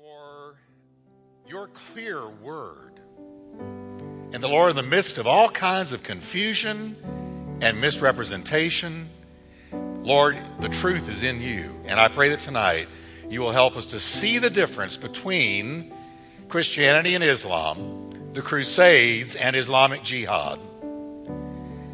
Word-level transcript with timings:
for 0.00 0.54
your 1.48 1.68
clear 1.68 2.28
word. 2.28 3.00
And 4.32 4.42
the 4.42 4.48
Lord, 4.48 4.70
in 4.70 4.76
the 4.76 4.82
midst 4.82 5.18
of 5.18 5.26
all 5.26 5.48
kinds 5.48 5.92
of 5.92 6.02
confusion 6.02 6.94
and 7.62 7.80
misrepresentation, 7.80 9.08
Lord, 10.02 10.38
the 10.60 10.68
truth 10.68 11.08
is 11.08 11.22
in 11.24 11.40
you. 11.40 11.74
And 11.86 11.98
I 11.98 12.08
pray 12.08 12.28
that 12.28 12.40
tonight 12.40 12.86
you 13.28 13.40
will 13.40 13.50
help 13.50 13.76
us 13.76 13.86
to 13.86 13.98
see 13.98 14.38
the 14.38 14.50
difference 14.50 14.96
between 14.96 15.92
Christianity 16.48 17.16
and 17.16 17.24
Islam, 17.24 18.10
the 18.34 18.42
Crusades 18.42 19.34
and 19.34 19.56
Islamic 19.56 20.04
Jihad. 20.04 20.60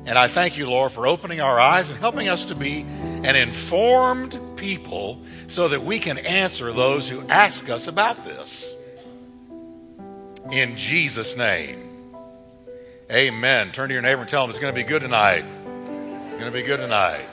And 0.06 0.18
I 0.18 0.28
thank 0.28 0.58
you, 0.58 0.68
Lord, 0.68 0.92
for 0.92 1.06
opening 1.06 1.40
our 1.40 1.58
eyes 1.58 1.88
and 1.88 1.98
helping 1.98 2.28
us 2.28 2.44
to 2.46 2.54
be 2.54 2.84
an 3.22 3.34
informed 3.36 4.38
people 4.56 5.22
so 5.48 5.68
that 5.68 5.82
we 5.82 5.98
can 5.98 6.18
answer 6.18 6.72
those 6.72 7.08
who 7.08 7.26
ask 7.28 7.68
us 7.68 7.88
about 7.88 8.24
this. 8.24 8.76
In 10.50 10.76
Jesus' 10.76 11.36
name. 11.36 11.80
Amen. 13.10 13.72
Turn 13.72 13.88
to 13.88 13.92
your 13.92 14.02
neighbor 14.02 14.22
and 14.22 14.28
tell 14.28 14.44
him 14.44 14.50
it's 14.50 14.58
going 14.58 14.74
to 14.74 14.78
be 14.78 14.86
good 14.86 15.02
tonight. 15.02 15.44
It's 15.44 16.40
going 16.40 16.52
to 16.52 16.58
be 16.58 16.62
good 16.62 16.80
tonight. 16.80 17.26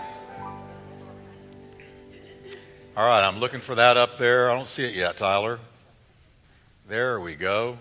All 2.96 3.08
right, 3.08 3.26
I'm 3.26 3.40
looking 3.40 3.62
for 3.62 3.76
that 3.76 3.96
up 3.96 4.18
there. 4.18 4.52
I 4.52 4.56
don't 4.56 4.68
see 4.68 4.84
it 4.84 4.94
yet, 4.94 5.16
Tyler. 5.16 5.60
There 6.90 7.22
we 7.22 7.36
go. 7.36 7.78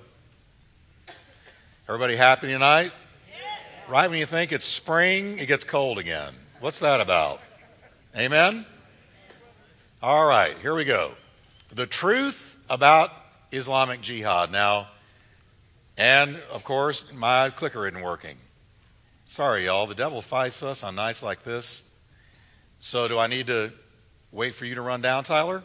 Everybody 1.89 2.15
happy 2.15 2.47
tonight? 2.47 2.93
Right 3.89 4.09
when 4.09 4.21
you 4.21 4.27
think 4.27 4.53
it's 4.53 4.65
spring, 4.65 5.41
it 5.41 5.47
gets 5.47 5.65
cold 5.65 5.99
again. 5.99 6.33
What's 6.61 6.79
that 6.79 7.01
about? 7.01 7.41
Amen? 8.17 8.65
All 10.03 10.25
right, 10.25 10.59
here 10.61 10.75
we 10.75 10.87
go. 10.87 11.11
The 11.75 11.85
truth 11.85 12.57
about 12.71 13.13
Islamic 13.53 14.01
jihad. 14.01 14.51
Now, 14.51 14.89
and 15.99 16.37
of 16.51 16.65
course, 16.65 17.05
my 17.13 17.51
clicker 17.51 17.87
isn't 17.87 18.01
working. 18.01 18.39
Sorry, 19.27 19.67
y'all. 19.67 19.87
The 19.87 19.95
devil 19.95 20.23
fights 20.23 20.63
us 20.63 20.83
on 20.83 20.95
nights 20.95 21.23
like 21.23 21.43
this. 21.43 21.83
So, 22.79 23.09
do 23.09 23.19
I 23.19 23.27
need 23.27 23.49
to 23.49 23.73
wait 24.33 24.55
for 24.55 24.65
you 24.65 24.75
to 24.77 24.81
run 24.81 25.03
down, 25.03 25.23
Tyler? 25.23 25.63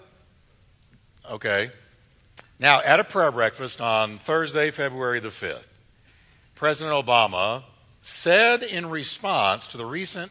Okay. 1.32 1.72
Now, 2.60 2.82
at 2.82 3.00
a 3.00 3.06
prayer 3.06 3.32
breakfast 3.32 3.80
on 3.80 4.18
Thursday, 4.18 4.70
February 4.70 5.22
the 5.22 5.30
5th, 5.30 5.68
President 6.56 6.94
Obama 6.94 7.64
said 8.02 8.64
in 8.64 8.90
response 8.90 9.70
to 9.70 9.78
the 9.78 9.86
recent 9.86 10.30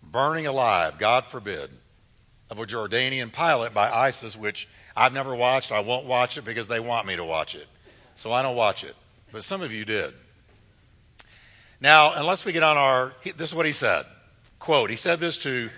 burning 0.00 0.46
alive, 0.46 0.96
God 0.96 1.24
forbid, 1.24 1.70
of 2.52 2.58
a 2.58 2.66
Jordanian 2.66 3.32
pilot 3.32 3.72
by 3.72 3.90
ISIS, 3.90 4.36
which 4.36 4.68
I've 4.94 5.14
never 5.14 5.34
watched. 5.34 5.72
I 5.72 5.80
won't 5.80 6.04
watch 6.04 6.36
it 6.36 6.44
because 6.44 6.68
they 6.68 6.80
want 6.80 7.06
me 7.06 7.16
to 7.16 7.24
watch 7.24 7.54
it. 7.54 7.66
So 8.14 8.30
I 8.30 8.42
don't 8.42 8.54
watch 8.54 8.84
it. 8.84 8.94
But 9.32 9.42
some 9.42 9.62
of 9.62 9.72
you 9.72 9.86
did. 9.86 10.12
Now, 11.80 12.12
unless 12.14 12.44
we 12.44 12.52
get 12.52 12.62
on 12.62 12.76
our, 12.76 13.14
this 13.24 13.48
is 13.48 13.54
what 13.54 13.64
he 13.64 13.72
said. 13.72 14.04
Quote, 14.58 14.90
he 14.90 14.96
said 14.96 15.18
this 15.18 15.38
to 15.38 15.70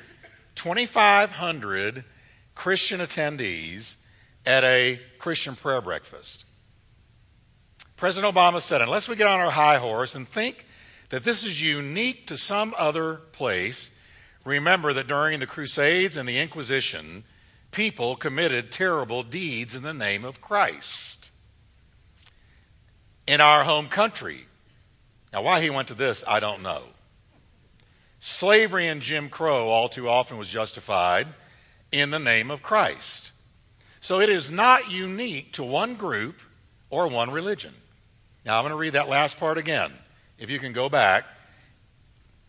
2,500 0.56 2.04
Christian 2.56 3.00
attendees 3.00 3.94
at 4.44 4.64
a 4.64 5.00
Christian 5.18 5.54
prayer 5.54 5.80
breakfast. 5.80 6.44
President 7.96 8.34
Obama 8.34 8.60
said, 8.60 8.82
unless 8.82 9.08
we 9.08 9.14
get 9.14 9.28
on 9.28 9.38
our 9.38 9.52
high 9.52 9.78
horse 9.78 10.16
and 10.16 10.28
think 10.28 10.66
that 11.10 11.22
this 11.22 11.44
is 11.44 11.62
unique 11.62 12.26
to 12.26 12.36
some 12.36 12.74
other 12.76 13.14
place, 13.14 13.90
Remember 14.44 14.92
that 14.92 15.06
during 15.06 15.40
the 15.40 15.46
Crusades 15.46 16.16
and 16.16 16.28
the 16.28 16.38
Inquisition, 16.38 17.24
people 17.70 18.14
committed 18.14 18.70
terrible 18.70 19.22
deeds 19.22 19.74
in 19.74 19.82
the 19.82 19.94
name 19.94 20.24
of 20.24 20.40
Christ. 20.40 21.30
In 23.26 23.40
our 23.40 23.64
home 23.64 23.88
country, 23.88 24.46
now 25.32 25.42
why 25.42 25.60
he 25.60 25.70
went 25.70 25.88
to 25.88 25.94
this, 25.94 26.22
I 26.28 26.40
don't 26.40 26.62
know. 26.62 26.82
Slavery 28.20 28.86
and 28.86 29.00
Jim 29.00 29.28
Crow 29.28 29.68
all 29.68 29.88
too 29.88 30.08
often 30.08 30.36
was 30.36 30.48
justified 30.48 31.26
in 31.90 32.10
the 32.10 32.18
name 32.18 32.50
of 32.50 32.62
Christ. 32.62 33.32
So 34.00 34.20
it 34.20 34.28
is 34.28 34.50
not 34.50 34.90
unique 34.90 35.52
to 35.52 35.64
one 35.64 35.94
group 35.94 36.40
or 36.90 37.08
one 37.08 37.30
religion. 37.30 37.74
Now 38.44 38.58
I'm 38.58 38.62
going 38.64 38.72
to 38.72 38.76
read 38.76 38.92
that 38.92 39.08
last 39.08 39.38
part 39.38 39.56
again. 39.56 39.92
If 40.38 40.50
you 40.50 40.58
can 40.58 40.72
go 40.72 40.88
back. 40.88 41.24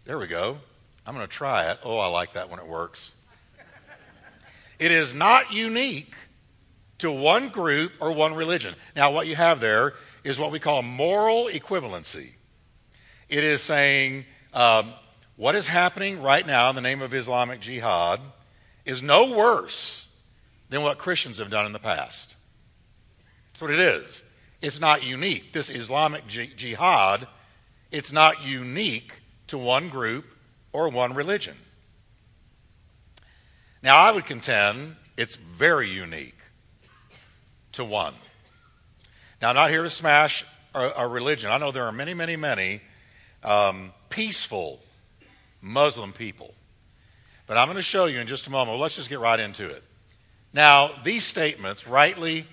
There 0.04 0.18
we 0.18 0.28
go. 0.28 0.58
I'm 1.06 1.14
going 1.14 1.28
to 1.28 1.32
try 1.34 1.70
it. 1.72 1.80
Oh, 1.84 1.98
I 1.98 2.08
like 2.08 2.34
that 2.34 2.50
when 2.50 2.60
it 2.60 2.68
works. 2.68 3.14
It 4.80 4.92
is 4.92 5.14
not 5.14 5.54
unique 5.54 6.14
to 6.98 7.12
one 7.12 7.50
group 7.50 7.94
or 8.00 8.12
one 8.12 8.34
religion. 8.34 8.76
Now, 8.96 9.12
what 9.12 9.28
you 9.28 9.36
have 9.36 9.60
there 9.60 9.94
is 10.24 10.40
what 10.40 10.52
we 10.52 10.60
call 10.60 10.82
moral 10.82 11.46
equivalency. 11.46 12.32
It 13.30 13.44
is 13.44 13.62
saying 13.62 14.26
um, 14.54 14.94
what 15.36 15.56
is 15.56 15.68
happening 15.68 16.22
right 16.22 16.46
now 16.46 16.70
in 16.70 16.76
the 16.76 16.82
name 16.82 17.02
of 17.02 17.14
Islamic 17.14 17.60
jihad 17.60 18.20
is 18.86 19.02
no 19.02 19.36
worse 19.36 20.10
than 20.70 20.82
what 20.82 20.98
Christians 20.98 21.38
have 21.38 21.50
done 21.50 21.66
in 21.66 21.74
the 21.74 21.80
past. 21.80 22.36
That's 23.54 23.62
what 23.62 23.72
it 23.72 23.80
is. 23.80 24.24
It's 24.62 24.80
not 24.80 25.04
unique. 25.04 25.54
This 25.54 25.70
Islamic 25.70 26.28
jihad, 26.28 27.28
it's 27.92 28.12
not 28.12 28.46
unique 28.46 29.22
to 29.48 29.58
one 29.58 29.90
group 29.90 30.26
or 30.76 30.90
one 30.90 31.14
religion. 31.14 31.56
Now, 33.82 33.96
I 33.96 34.12
would 34.12 34.26
contend 34.26 34.98
it's 35.16 35.38
very 35.38 35.90
unique 35.90 36.38
to 37.72 37.86
one. 37.86 38.14
Now, 39.42 39.50
I'm 39.50 39.56
not 39.56 39.70
here 39.70 39.84
to 39.84 39.90
smash 39.90 40.46
a 40.74 41.08
religion. 41.08 41.50
I 41.50 41.58
know 41.58 41.72
there 41.72 41.86
are 41.86 41.94
many, 41.94 42.14
many, 42.14 42.36
many 42.36 42.82
um, 43.42 43.94
peaceful 44.10 44.82
Muslim 45.62 46.12
people. 46.12 46.54
But 47.48 47.58
I'm 47.58 47.68
going 47.68 47.78
to 47.78 47.82
show 47.82 48.06
you 48.06 48.20
in 48.20 48.28
just 48.28 48.48
a 48.48 48.52
moment. 48.52 48.78
Let's 48.78 48.98
just 48.98 49.08
get 49.08 49.20
right 49.20 49.40
into 49.40 49.70
it. 49.70 49.84
Now, 50.52 50.92
these 51.04 51.24
statements 51.24 51.88
rightly 51.88 52.48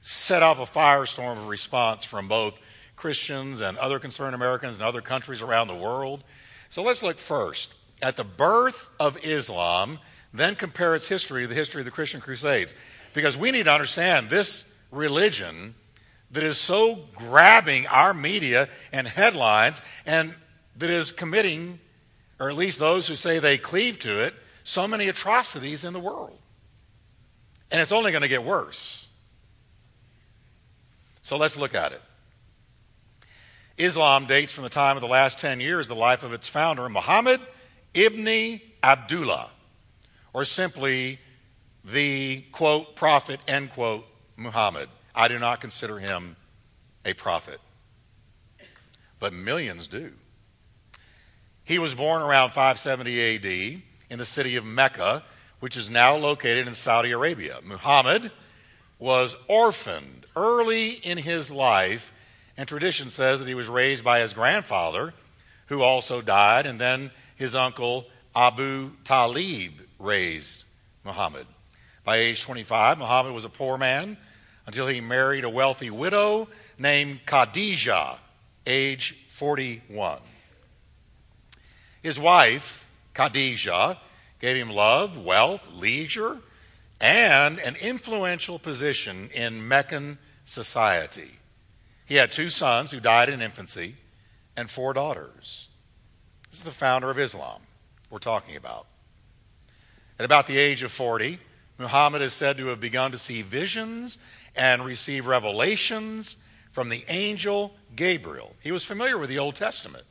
set 0.00 0.42
off 0.42 0.58
a 0.58 0.78
firestorm 0.78 1.32
of 1.32 1.48
response 1.48 2.04
from 2.04 2.28
both 2.28 2.58
Christians 2.94 3.60
and 3.60 3.76
other 3.76 3.98
concerned 3.98 4.34
Americans 4.34 4.76
and 4.76 4.82
other 4.82 5.02
countries 5.02 5.42
around 5.42 5.68
the 5.68 5.74
world. 5.74 6.22
So 6.70 6.82
let's 6.82 7.02
look 7.02 7.18
first 7.18 7.72
at 8.02 8.16
the 8.16 8.24
birth 8.24 8.90
of 9.00 9.18
Islam, 9.24 9.98
then 10.32 10.54
compare 10.54 10.94
its 10.94 11.08
history 11.08 11.42
to 11.42 11.48
the 11.48 11.54
history 11.54 11.80
of 11.80 11.84
the 11.84 11.90
Christian 11.90 12.20
Crusades. 12.20 12.74
Because 13.14 13.36
we 13.36 13.50
need 13.50 13.64
to 13.64 13.72
understand 13.72 14.28
this 14.28 14.66
religion 14.90 15.74
that 16.30 16.42
is 16.42 16.58
so 16.58 17.00
grabbing 17.14 17.86
our 17.86 18.12
media 18.12 18.68
and 18.92 19.06
headlines 19.06 19.80
and 20.04 20.34
that 20.76 20.90
is 20.90 21.12
committing, 21.12 21.78
or 22.38 22.50
at 22.50 22.56
least 22.56 22.78
those 22.78 23.08
who 23.08 23.16
say 23.16 23.38
they 23.38 23.56
cleave 23.56 23.98
to 24.00 24.24
it, 24.24 24.34
so 24.64 24.86
many 24.86 25.08
atrocities 25.08 25.84
in 25.84 25.92
the 25.92 26.00
world. 26.00 26.38
And 27.70 27.80
it's 27.80 27.92
only 27.92 28.10
going 28.10 28.22
to 28.22 28.28
get 28.28 28.44
worse. 28.44 29.08
So 31.22 31.36
let's 31.36 31.56
look 31.56 31.74
at 31.74 31.92
it. 31.92 32.02
Islam 33.78 34.26
dates 34.26 34.52
from 34.52 34.64
the 34.64 34.70
time 34.70 34.96
of 34.96 35.02
the 35.02 35.08
last 35.08 35.38
10 35.38 35.60
years, 35.60 35.88
the 35.88 35.94
life 35.94 36.22
of 36.22 36.32
its 36.32 36.48
founder, 36.48 36.88
Muhammad 36.88 37.40
ibn 37.94 38.60
Abdullah, 38.82 39.50
or 40.32 40.44
simply 40.44 41.18
the 41.84 42.42
quote, 42.52 42.94
prophet, 42.96 43.40
end 43.48 43.70
quote, 43.70 44.06
Muhammad. 44.36 44.88
I 45.14 45.28
do 45.28 45.38
not 45.38 45.60
consider 45.60 45.98
him 45.98 46.36
a 47.04 47.14
prophet, 47.14 47.60
but 49.18 49.32
millions 49.32 49.88
do. 49.88 50.12
He 51.64 51.78
was 51.78 51.94
born 51.94 52.22
around 52.22 52.50
570 52.50 53.36
AD 53.36 53.82
in 54.10 54.18
the 54.18 54.24
city 54.24 54.56
of 54.56 54.64
Mecca, 54.64 55.24
which 55.60 55.76
is 55.76 55.90
now 55.90 56.16
located 56.16 56.68
in 56.68 56.74
Saudi 56.74 57.12
Arabia. 57.12 57.58
Muhammad 57.64 58.30
was 58.98 59.36
orphaned 59.48 60.26
early 60.36 60.90
in 60.90 61.18
his 61.18 61.50
life 61.50 62.12
and 62.56 62.68
tradition 62.68 63.10
says 63.10 63.38
that 63.38 63.48
he 63.48 63.54
was 63.54 63.68
raised 63.68 64.04
by 64.04 64.20
his 64.20 64.32
grandfather, 64.32 65.12
who 65.66 65.82
also 65.82 66.22
died, 66.22 66.66
and 66.66 66.80
then 66.80 67.10
his 67.36 67.54
uncle 67.54 68.06
Abu 68.34 68.90
Talib 69.04 69.72
raised 69.98 70.64
Muhammad. 71.04 71.46
By 72.04 72.16
age 72.16 72.42
25, 72.42 72.98
Muhammad 72.98 73.34
was 73.34 73.44
a 73.44 73.50
poor 73.50 73.76
man 73.76 74.16
until 74.66 74.86
he 74.86 75.00
married 75.00 75.44
a 75.44 75.50
wealthy 75.50 75.90
widow 75.90 76.48
named 76.78 77.20
Khadijah, 77.26 78.18
age 78.66 79.16
41. 79.28 80.18
His 82.02 82.18
wife, 82.20 82.88
Khadijah, 83.14 83.98
gave 84.38 84.56
him 84.56 84.70
love, 84.70 85.18
wealth, 85.18 85.68
leisure, 85.74 86.38
and 87.00 87.58
an 87.58 87.76
influential 87.76 88.58
position 88.58 89.30
in 89.34 89.66
Meccan 89.66 90.18
society. 90.44 91.30
He 92.06 92.14
had 92.14 92.32
two 92.32 92.48
sons 92.48 92.92
who 92.92 93.00
died 93.00 93.28
in 93.28 93.42
infancy 93.42 93.96
and 94.56 94.70
four 94.70 94.92
daughters. 94.92 95.68
This 96.50 96.60
is 96.60 96.64
the 96.64 96.70
founder 96.70 97.10
of 97.10 97.18
Islam 97.18 97.60
we're 98.08 98.18
talking 98.18 98.56
about. 98.56 98.86
At 100.18 100.24
about 100.24 100.46
the 100.46 100.56
age 100.56 100.82
of 100.82 100.92
40, 100.92 101.38
Muhammad 101.78 102.22
is 102.22 102.32
said 102.32 102.56
to 102.58 102.66
have 102.66 102.80
begun 102.80 103.10
to 103.10 103.18
see 103.18 103.42
visions 103.42 104.18
and 104.54 104.84
receive 104.84 105.26
revelations 105.26 106.36
from 106.70 106.88
the 106.88 107.04
angel 107.08 107.74
Gabriel. 107.94 108.54
He 108.62 108.72
was 108.72 108.84
familiar 108.84 109.18
with 109.18 109.28
the 109.28 109.38
Old 109.38 109.56
Testament. 109.56 110.04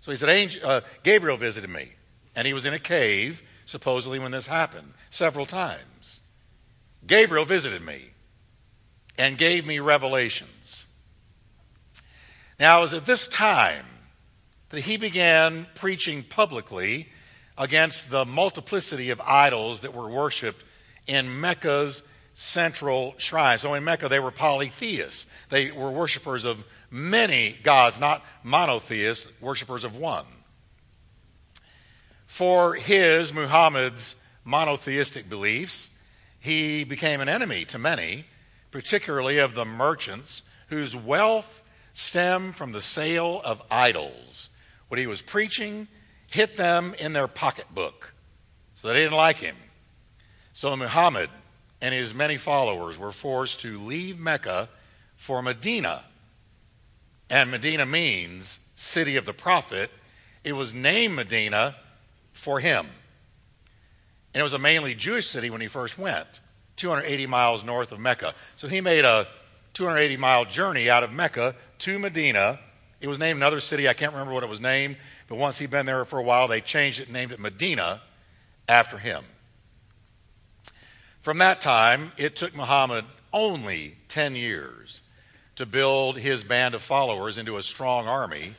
So 0.00 0.10
he 0.10 0.16
said, 0.16 0.60
uh, 0.64 0.80
Gabriel 1.02 1.36
visited 1.36 1.68
me, 1.68 1.92
and 2.34 2.46
he 2.46 2.54
was 2.54 2.64
in 2.64 2.72
a 2.72 2.78
cave, 2.78 3.42
supposedly, 3.66 4.18
when 4.18 4.32
this 4.32 4.46
happened, 4.46 4.94
several 5.10 5.44
times. 5.44 6.22
Gabriel 7.06 7.44
visited 7.44 7.82
me 7.82 8.10
and 9.18 9.36
gave 9.36 9.66
me 9.66 9.78
revelations. 9.80 10.59
Now, 12.60 12.80
it 12.80 12.82
was 12.82 12.94
at 12.94 13.06
this 13.06 13.26
time 13.26 13.86
that 14.68 14.82
he 14.82 14.98
began 14.98 15.66
preaching 15.74 16.22
publicly 16.22 17.08
against 17.56 18.10
the 18.10 18.26
multiplicity 18.26 19.08
of 19.08 19.20
idols 19.22 19.80
that 19.80 19.94
were 19.94 20.10
worshiped 20.10 20.62
in 21.06 21.40
Mecca's 21.40 22.02
central 22.34 23.14
shrine. 23.16 23.56
So 23.56 23.72
in 23.72 23.82
Mecca, 23.82 24.10
they 24.10 24.20
were 24.20 24.30
polytheists. 24.30 25.24
They 25.48 25.70
were 25.70 25.90
worshippers 25.90 26.44
of 26.44 26.62
many 26.90 27.56
gods, 27.62 27.98
not 27.98 28.22
monotheists, 28.44 29.26
worshippers 29.40 29.84
of 29.84 29.96
one. 29.96 30.26
For 32.26 32.74
his, 32.74 33.32
Muhammad's, 33.32 34.16
monotheistic 34.44 35.30
beliefs, 35.30 35.90
he 36.38 36.84
became 36.84 37.22
an 37.22 37.28
enemy 37.28 37.64
to 37.66 37.78
many, 37.78 38.26
particularly 38.70 39.38
of 39.38 39.54
the 39.54 39.64
merchants 39.64 40.42
whose 40.68 40.94
wealth 40.94 41.62
stemmed 41.92 42.56
from 42.56 42.72
the 42.72 42.80
sale 42.80 43.40
of 43.44 43.62
idols. 43.70 44.50
What 44.88 44.98
he 44.98 45.06
was 45.06 45.22
preaching 45.22 45.88
hit 46.26 46.56
them 46.56 46.94
in 46.98 47.12
their 47.12 47.28
pocketbook, 47.28 48.12
so 48.74 48.88
they 48.88 48.94
didn't 48.94 49.16
like 49.16 49.38
him. 49.38 49.56
So 50.52 50.76
Muhammad 50.76 51.30
and 51.80 51.94
his 51.94 52.14
many 52.14 52.36
followers 52.36 52.98
were 52.98 53.12
forced 53.12 53.60
to 53.60 53.78
leave 53.78 54.18
Mecca 54.18 54.68
for 55.16 55.42
Medina. 55.42 56.04
And 57.28 57.50
Medina 57.50 57.86
means 57.86 58.58
city 58.74 59.16
of 59.16 59.24
the 59.24 59.32
prophet. 59.32 59.90
It 60.44 60.54
was 60.54 60.74
named 60.74 61.14
Medina 61.14 61.76
for 62.32 62.60
him. 62.60 62.86
And 64.34 64.40
it 64.40 64.44
was 64.44 64.52
a 64.52 64.58
mainly 64.58 64.94
Jewish 64.94 65.28
city 65.28 65.50
when 65.50 65.60
he 65.60 65.66
first 65.66 65.98
went, 65.98 66.40
280 66.76 67.26
miles 67.26 67.64
north 67.64 67.92
of 67.92 67.98
Mecca. 67.98 68.34
So 68.56 68.68
he 68.68 68.80
made 68.80 69.04
a 69.04 69.26
280 69.74 70.16
mile 70.16 70.44
journey 70.44 70.90
out 70.90 71.02
of 71.02 71.12
Mecca 71.12 71.54
to 71.80 71.98
Medina. 71.98 72.58
It 73.00 73.08
was 73.08 73.18
named 73.18 73.38
another 73.38 73.60
city. 73.60 73.88
I 73.88 73.94
can't 73.94 74.12
remember 74.12 74.32
what 74.34 74.42
it 74.42 74.48
was 74.48 74.60
named, 74.60 74.96
but 75.28 75.36
once 75.36 75.58
he'd 75.58 75.70
been 75.70 75.86
there 75.86 76.04
for 76.04 76.18
a 76.18 76.22
while, 76.22 76.48
they 76.48 76.60
changed 76.60 77.00
it 77.00 77.04
and 77.04 77.12
named 77.12 77.32
it 77.32 77.40
Medina 77.40 78.02
after 78.68 78.98
him. 78.98 79.24
From 81.22 81.38
that 81.38 81.60
time, 81.60 82.12
it 82.16 82.36
took 82.36 82.54
Muhammad 82.54 83.04
only 83.32 83.96
10 84.08 84.34
years 84.34 85.02
to 85.56 85.66
build 85.66 86.18
his 86.18 86.44
band 86.44 86.74
of 86.74 86.82
followers 86.82 87.36
into 87.36 87.56
a 87.56 87.62
strong 87.62 88.08
army 88.08 88.54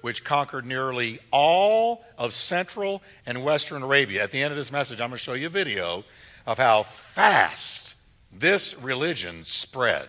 which 0.00 0.24
conquered 0.24 0.64
nearly 0.64 1.18
all 1.30 2.04
of 2.16 2.32
central 2.32 3.02
and 3.26 3.44
western 3.44 3.82
Arabia. 3.82 4.22
At 4.22 4.30
the 4.30 4.42
end 4.42 4.50
of 4.50 4.56
this 4.56 4.72
message, 4.72 5.00
I'm 5.00 5.10
going 5.10 5.18
to 5.18 5.22
show 5.22 5.34
you 5.34 5.46
a 5.46 5.50
video 5.50 6.04
of 6.46 6.58
how 6.58 6.84
fast 6.84 7.96
this 8.32 8.76
religion 8.78 9.44
spread, 9.44 10.08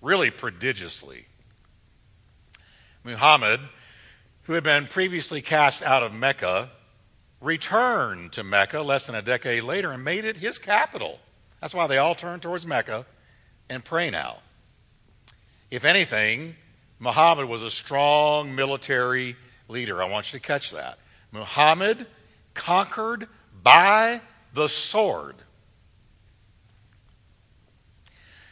really 0.00 0.30
prodigiously. 0.30 1.26
Muhammad, 3.04 3.60
who 4.42 4.52
had 4.54 4.64
been 4.64 4.86
previously 4.86 5.40
cast 5.40 5.82
out 5.82 6.02
of 6.02 6.12
Mecca, 6.12 6.70
returned 7.40 8.32
to 8.32 8.44
Mecca 8.44 8.80
less 8.82 9.06
than 9.06 9.14
a 9.14 9.22
decade 9.22 9.62
later 9.62 9.92
and 9.92 10.04
made 10.04 10.24
it 10.24 10.36
his 10.36 10.58
capital. 10.58 11.18
That's 11.60 11.74
why 11.74 11.86
they 11.86 11.98
all 11.98 12.14
turn 12.14 12.40
towards 12.40 12.66
Mecca 12.66 13.06
and 13.68 13.84
pray 13.84 14.10
now. 14.10 14.38
If 15.70 15.84
anything, 15.84 16.56
Muhammad 16.98 17.46
was 17.46 17.62
a 17.62 17.70
strong 17.70 18.54
military 18.54 19.36
leader. 19.68 20.02
I 20.02 20.08
want 20.08 20.32
you 20.32 20.38
to 20.38 20.46
catch 20.46 20.72
that. 20.72 20.98
Muhammad 21.32 22.06
conquered 22.54 23.28
by 23.62 24.20
the 24.52 24.68
sword. 24.68 25.36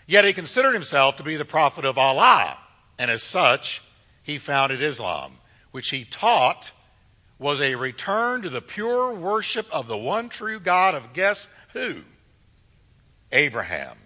Yet 0.08 0.24
he 0.24 0.32
considered 0.32 0.72
himself 0.72 1.18
to 1.18 1.22
be 1.22 1.36
the 1.36 1.44
prophet 1.44 1.84
of 1.84 1.98
Allah, 1.98 2.56
and 2.98 3.10
as 3.10 3.22
such, 3.22 3.82
he 4.22 4.38
founded 4.38 4.80
Islam, 4.80 5.34
which 5.70 5.90
he 5.90 6.04
taught 6.04 6.72
was 7.38 7.60
a 7.60 7.74
return 7.74 8.40
to 8.40 8.48
the 8.48 8.62
pure 8.62 9.12
worship 9.12 9.68
of 9.70 9.86
the 9.86 9.98
one 9.98 10.30
true 10.30 10.58
God 10.58 10.94
of 10.94 11.12
guess 11.12 11.46
who? 11.74 11.96
Abraham. 13.30 13.98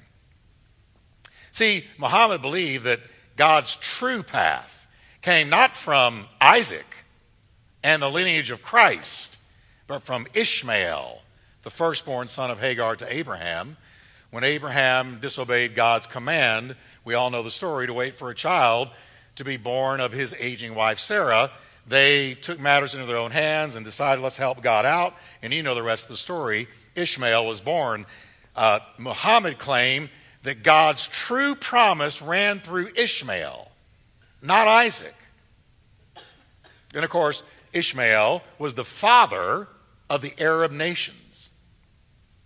See, 1.52 1.84
Muhammad 1.98 2.42
believed 2.42 2.84
that 2.84 3.00
God's 3.36 3.76
true 3.76 4.24
path 4.24 4.88
came 5.22 5.48
not 5.48 5.76
from 5.76 6.26
Isaac 6.40 7.04
and 7.84 8.02
the 8.02 8.10
lineage 8.10 8.50
of 8.50 8.60
Christ, 8.60 9.38
but 9.86 10.02
from 10.02 10.26
Ishmael, 10.34 11.22
the 11.62 11.70
firstborn 11.70 12.26
son 12.26 12.50
of 12.50 12.58
Hagar 12.58 12.96
to 12.96 13.14
Abraham. 13.14 13.76
When 14.32 14.44
Abraham 14.44 15.18
disobeyed 15.20 15.74
God's 15.74 16.06
command, 16.06 16.74
we 17.04 17.12
all 17.12 17.28
know 17.28 17.42
the 17.42 17.50
story, 17.50 17.86
to 17.86 17.92
wait 17.92 18.14
for 18.14 18.30
a 18.30 18.34
child 18.34 18.88
to 19.36 19.44
be 19.44 19.58
born 19.58 20.00
of 20.00 20.10
his 20.10 20.34
aging 20.40 20.74
wife 20.74 20.98
Sarah, 20.98 21.50
they 21.86 22.32
took 22.32 22.58
matters 22.58 22.94
into 22.94 23.04
their 23.04 23.18
own 23.18 23.30
hands 23.30 23.76
and 23.76 23.84
decided, 23.84 24.22
let's 24.22 24.38
help 24.38 24.62
God 24.62 24.86
out. 24.86 25.14
And 25.42 25.52
you 25.52 25.62
know 25.62 25.74
the 25.74 25.82
rest 25.82 26.04
of 26.04 26.08
the 26.08 26.16
story. 26.16 26.66
Ishmael 26.94 27.44
was 27.44 27.60
born. 27.60 28.06
Uh, 28.56 28.78
Muhammad 28.96 29.58
claimed 29.58 30.08
that 30.44 30.62
God's 30.62 31.06
true 31.06 31.54
promise 31.54 32.22
ran 32.22 32.58
through 32.58 32.88
Ishmael, 32.96 33.70
not 34.40 34.66
Isaac. 34.66 35.14
And 36.94 37.04
of 37.04 37.10
course, 37.10 37.42
Ishmael 37.74 38.42
was 38.58 38.72
the 38.72 38.84
father 38.84 39.68
of 40.08 40.22
the 40.22 40.32
Arab 40.38 40.72
nations. 40.72 41.50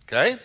Okay? 0.09 0.41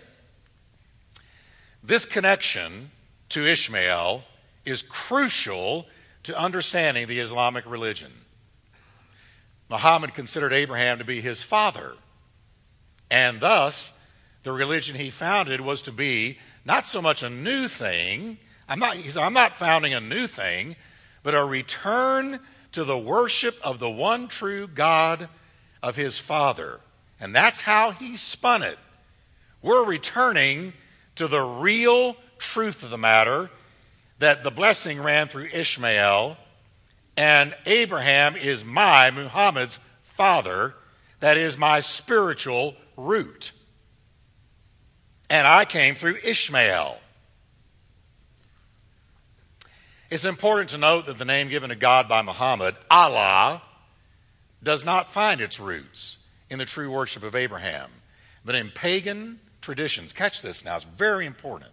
This 1.84 2.06
connection 2.06 2.92
to 3.30 3.46
Ishmael 3.46 4.24
is 4.66 4.84
crucial 4.84 5.88
to 6.24 6.38
understanding 6.40 7.08
the 7.08 7.20
Islamic 7.20 7.66
religion. 7.70 8.12
Muhammad 9.70 10.14
considered 10.14 10.54
Abraham 10.54 11.00
to 11.00 11.06
be 11.06 11.22
his 11.22 11.42
father. 11.42 11.94
And 13.10 13.40
thus, 13.40 13.94
the 14.44 14.52
religion 14.52 14.96
he 14.96 15.10
founded 15.10 15.62
was 15.62 15.82
to 15.84 15.92
be 15.92 16.38
not 16.66 16.86
so 16.86 17.02
much 17.02 17.24
a 17.24 17.30
new 17.30 17.68
thing. 17.68 18.38
I'm 18.68 18.80
not, 18.80 18.98
I'm 19.18 19.34
not 19.34 19.56
founding 19.56 19.94
a 19.94 20.02
new 20.02 20.28
thing, 20.28 20.76
but 21.24 21.34
a 21.34 21.44
return 21.44 22.40
to 22.74 22.84
the 22.84 22.98
worship 22.98 23.56
of 23.64 23.80
the 23.80 23.90
one 23.90 24.28
true 24.28 24.68
God 24.68 25.30
of 25.82 25.96
his 25.96 26.18
father. 26.18 26.80
And 27.20 27.36
that's 27.36 27.62
how 27.62 27.92
he 27.92 28.16
spun 28.16 28.64
it. 28.64 28.78
We're 29.62 29.86
returning 29.86 30.74
to 31.16 31.28
the 31.28 31.42
real 31.42 32.16
truth 32.38 32.84
of 32.84 32.90
the 32.90 32.98
matter 32.98 33.50
that 34.20 34.44
the 34.44 34.52
blessing 34.52 35.02
ran 35.02 35.28
through 35.28 35.48
Ishmael 35.54 36.38
and 37.18 37.56
Abraham 37.66 38.36
is 38.36 38.64
my, 38.64 39.12
Muhammad's 39.12 39.80
father, 40.02 40.74
that 41.20 41.38
is 41.38 41.58
my 41.58 41.80
spiritual 41.80 42.76
root. 42.98 43.52
And 45.30 45.48
I 45.48 45.66
came 45.66 45.96
through 45.96 46.18
Ishmael. 46.24 46.98
It's 50.10 50.26
important 50.26 50.72
to 50.72 50.78
note 50.78 51.06
that 51.06 51.18
the 51.18 51.26
name 51.26 51.48
given 51.48 51.70
to 51.70 51.76
God 51.76 52.10
by 52.10 52.22
Muhammad, 52.22 52.76
Allah, 52.90 53.62
does 54.62 54.84
not 54.84 55.12
find 55.12 55.40
its 55.42 55.60
roots 55.60 56.18
in 56.50 56.60
the 56.60 56.66
true 56.66 56.92
worship 56.92 57.24
of 57.24 57.36
Abraham, 57.36 57.90
but 58.44 58.56
in 58.56 58.70
pagan 58.70 59.40
traditions. 59.62 60.14
Catch 60.14 60.42
this 60.42 60.66
now, 60.66 60.76
it's 60.76 60.86
very 60.86 61.26
important. 61.26 61.72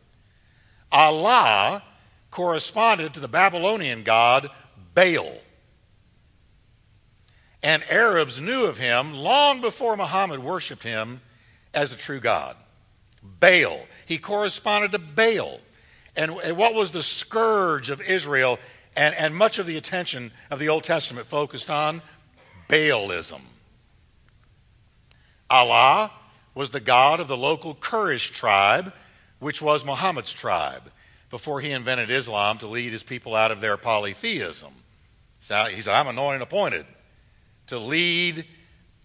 Allah 0.93 1.83
corresponded 2.31 3.15
to 3.15 3.21
the 3.21 3.29
Babylonian 3.29 4.03
god 4.03 4.51
Baal. 4.95 5.39
And 7.63 7.83
Arabs 7.91 8.41
knew 8.41 8.67
of 8.67 8.79
him 8.79 9.15
long 9.15 9.61
before 9.61 9.97
Muhammad 9.97 10.39
worshiped 10.41 10.85
him 10.85 11.21
as 11.75 11.91
the 11.91 11.97
true 11.97 12.21
God. 12.21 12.57
Baal. 13.23 13.81
He 14.07 14.19
corresponded 14.19 14.93
to 14.93 14.99
Baal. 14.99 15.61
And, 16.17 16.33
and 16.33 16.57
what 16.57 16.75
was 16.75 16.93
the 16.93 17.03
scourge 17.03 17.91
of 17.91 18.01
Israel 18.01 18.59
and, 18.97 19.15
and 19.15 19.35
much 19.35 19.59
of 19.59 19.67
the 19.67 19.77
attention 19.77 20.33
of 20.51 20.59
the 20.59 20.69
Old 20.69 20.85
Testament 20.85 21.27
focused 21.27 21.71
on? 21.71 22.03
Baalism. 22.69 23.41
Allah 25.51 26.13
was 26.59 26.71
the 26.71 26.81
god 26.81 27.21
of 27.21 27.29
the 27.29 27.37
local 27.37 27.73
Quraysh 27.73 28.33
tribe, 28.33 28.93
which 29.39 29.63
was 29.63 29.85
Muhammad's 29.85 30.33
tribe, 30.33 30.91
before 31.31 31.61
he 31.61 31.71
invented 31.71 32.11
Islam 32.11 32.59
to 32.59 32.67
lead 32.67 32.91
his 32.91 33.05
people 33.05 33.37
out 33.37 33.53
of 33.53 33.61
their 33.61 33.77
polytheism. 33.77 34.73
So 35.39 35.67
he 35.67 35.81
said, 35.81 35.95
I'm 35.95 36.09
anointed 36.09 36.35
and 36.35 36.43
appointed 36.43 36.85
to 37.69 37.79
lead 37.79 38.45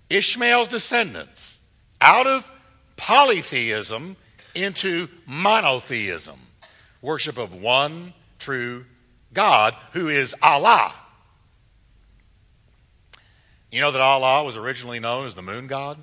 Ishmael's 0.10 0.69
descendants 0.69 1.60
out 2.01 2.25
of 2.25 2.51
polytheism 2.98 4.17
into 4.55 5.07
monotheism, 5.27 6.39
worship 7.03 7.38
of 7.38 7.53
one 7.53 8.15
true 8.39 8.83
God 9.31 9.75
who 9.91 10.07
is 10.07 10.36
Allah. 10.41 10.91
You 13.72 13.79
know 13.79 13.91
that 13.91 14.01
Allah 14.01 14.43
was 14.43 14.57
originally 14.57 15.00
known 15.00 15.27
as 15.27 15.36
the 15.36 15.43
moon 15.43 15.67
god? 15.67 16.00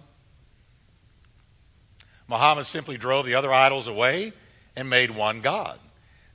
Muhammad 2.31 2.65
simply 2.65 2.97
drove 2.97 3.27
the 3.27 3.35
other 3.35 3.53
idols 3.53 3.89
away 3.89 4.33
and 4.77 4.89
made 4.89 5.11
one 5.11 5.41
God. 5.41 5.81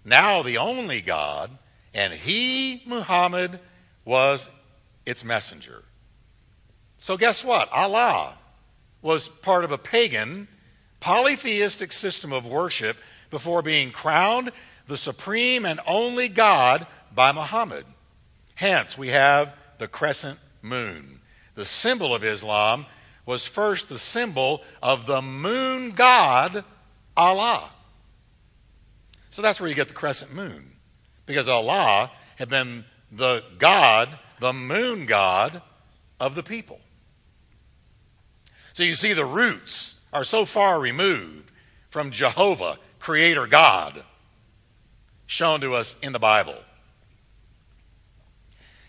Now 0.04 0.44
the 0.44 0.58
only 0.58 1.02
God, 1.02 1.50
and 1.94 2.14
he, 2.14 2.84
Muhammad, 2.86 3.62
was 4.04 4.50
its 5.06 5.24
messenger. 5.24 5.84
So 6.98 7.16
guess 7.16 7.46
what? 7.46 7.72
Allah 7.72 8.36
was 9.02 9.30
part 9.30 9.64
of 9.64 9.72
a 9.72 9.78
pagan, 9.78 10.50
polytheistic 11.00 11.94
system 11.94 12.34
of 12.34 12.46
worship 12.46 12.98
before 13.30 13.62
being 13.62 13.92
crowned 13.92 14.52
the 14.88 14.98
supreme 14.98 15.66
and 15.66 15.80
only 15.88 16.28
God 16.28 16.86
by 17.14 17.32
Muhammad. 17.32 17.86
Hence, 18.56 18.98
we 18.98 19.08
have 19.08 19.56
the 19.78 19.88
crescent 19.88 20.40
moon. 20.62 21.22
The 21.56 21.66
symbol 21.66 22.14
of 22.14 22.24
Islam 22.24 22.86
was 23.26 23.48
first 23.48 23.90
the 23.90 23.98
symbol 23.98 24.62
of 24.82 25.06
the 25.06 25.22
moon 25.22 25.92
god, 25.92 26.64
Allah. 27.18 27.70
So 29.32 29.42
that's 29.42 29.60
where 29.60 29.70
you 29.70 29.76
get 29.76 29.88
the 29.88 29.94
crescent 29.94 30.34
moon, 30.34 30.72
because 31.26 31.50
Allah 31.50 32.12
had 32.38 32.50
been 32.50 32.86
the 33.12 33.44
God, 33.58 34.10
the 34.40 34.54
moon 34.54 35.06
god 35.06 35.62
of 36.20 36.36
the 36.36 36.44
people. 36.44 36.80
So 38.74 38.84
you 38.84 38.96
see, 38.96 39.14
the 39.14 39.26
roots 39.26 39.96
are 40.14 40.24
so 40.24 40.46
far 40.46 40.80
removed 40.80 41.52
from 41.90 42.12
Jehovah, 42.12 42.78
Creator 43.00 43.48
God, 43.48 44.04
shown 45.28 45.62
to 45.62 45.74
us 45.74 45.96
in 46.02 46.14
the 46.14 46.20
Bible. 46.20 46.58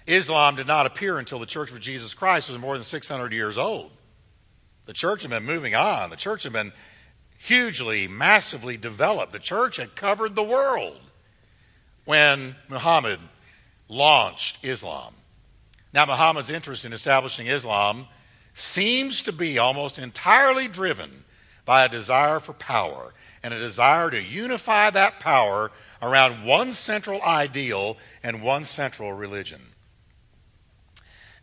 Islam 0.07 0.57
did 0.57 0.67
not 0.67 0.87
appear 0.87 1.19
until 1.19 1.39
the 1.39 1.47
Church 1.47 1.71
of 1.71 1.81
Jesus 1.81 2.15
Christ 2.15 2.51
was 2.51 2.59
more 2.59 2.75
than 2.75 2.85
600 2.85 3.33
years 3.33 3.59
old. 3.59 3.91
The 4.87 4.93
church 4.93 5.23
had 5.23 5.31
been 5.31 5.45
moving 5.45 5.75
on. 5.75 6.11
The 6.11 6.17
church 6.17 6.45
had 6.45 6.53
been 6.53 6.73
hugely, 7.39 8.09
massively 8.09 8.77
developed. 8.77 9.33
The 9.33 9.39
church 9.39 9.77
had 9.77 9.95
covered 9.95 10.35
the 10.35 10.43
world 10.43 10.99
when 12.05 12.57
Muhammad 12.69 13.21
launched 13.89 14.65
Islam. 14.65 15.15
Now, 15.93 16.07
Muhammad's 16.07 16.51
interest 16.51 16.85
in 16.85 16.93
establishing 16.93 17.47
Islam 17.47 18.07
seems 18.55 19.23
to 19.23 19.33
be 19.33 19.59
almost 19.59 19.99
entirely 19.99 20.69
driven 20.69 21.25
by 21.65 21.85
a 21.85 21.89
desire 21.89 22.39
for 22.39 22.53
power 22.53 23.13
and 23.43 23.53
a 23.53 23.59
desire 23.59 24.11
to 24.11 24.23
unify 24.23 24.91
that 24.91 25.21
power 25.21 25.71
around 26.01 26.45
one 26.45 26.73
central 26.73 27.21
ideal 27.23 27.97
and 28.23 28.43
one 28.43 28.65
central 28.65 29.13
religion. 29.13 29.61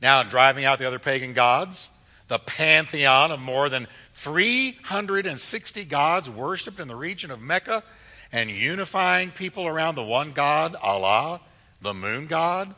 Now, 0.02 0.22
in 0.22 0.30
driving 0.30 0.66
out 0.66 0.80
the 0.80 0.88
other 0.88 1.00
pagan 1.00 1.34
gods, 1.34 1.90
the 2.28 2.40
pantheon 2.40 3.32
of 3.32 3.40
more 3.40 3.70
than 3.70 3.88
360 4.14 5.86
gods 5.86 6.30
worshipped 6.30 6.80
in 6.80 6.88
the 6.88 6.96
region 6.96 7.32
of 7.32 7.42
Mecca, 7.42 7.84
and 8.32 8.50
unifying 8.50 9.30
people 9.32 9.68
around 9.68 9.96
the 9.96 10.04
one 10.04 10.32
God, 10.32 10.76
Allah, 10.76 11.42
the 11.82 11.94
moon 11.94 12.26
god, 12.28 12.74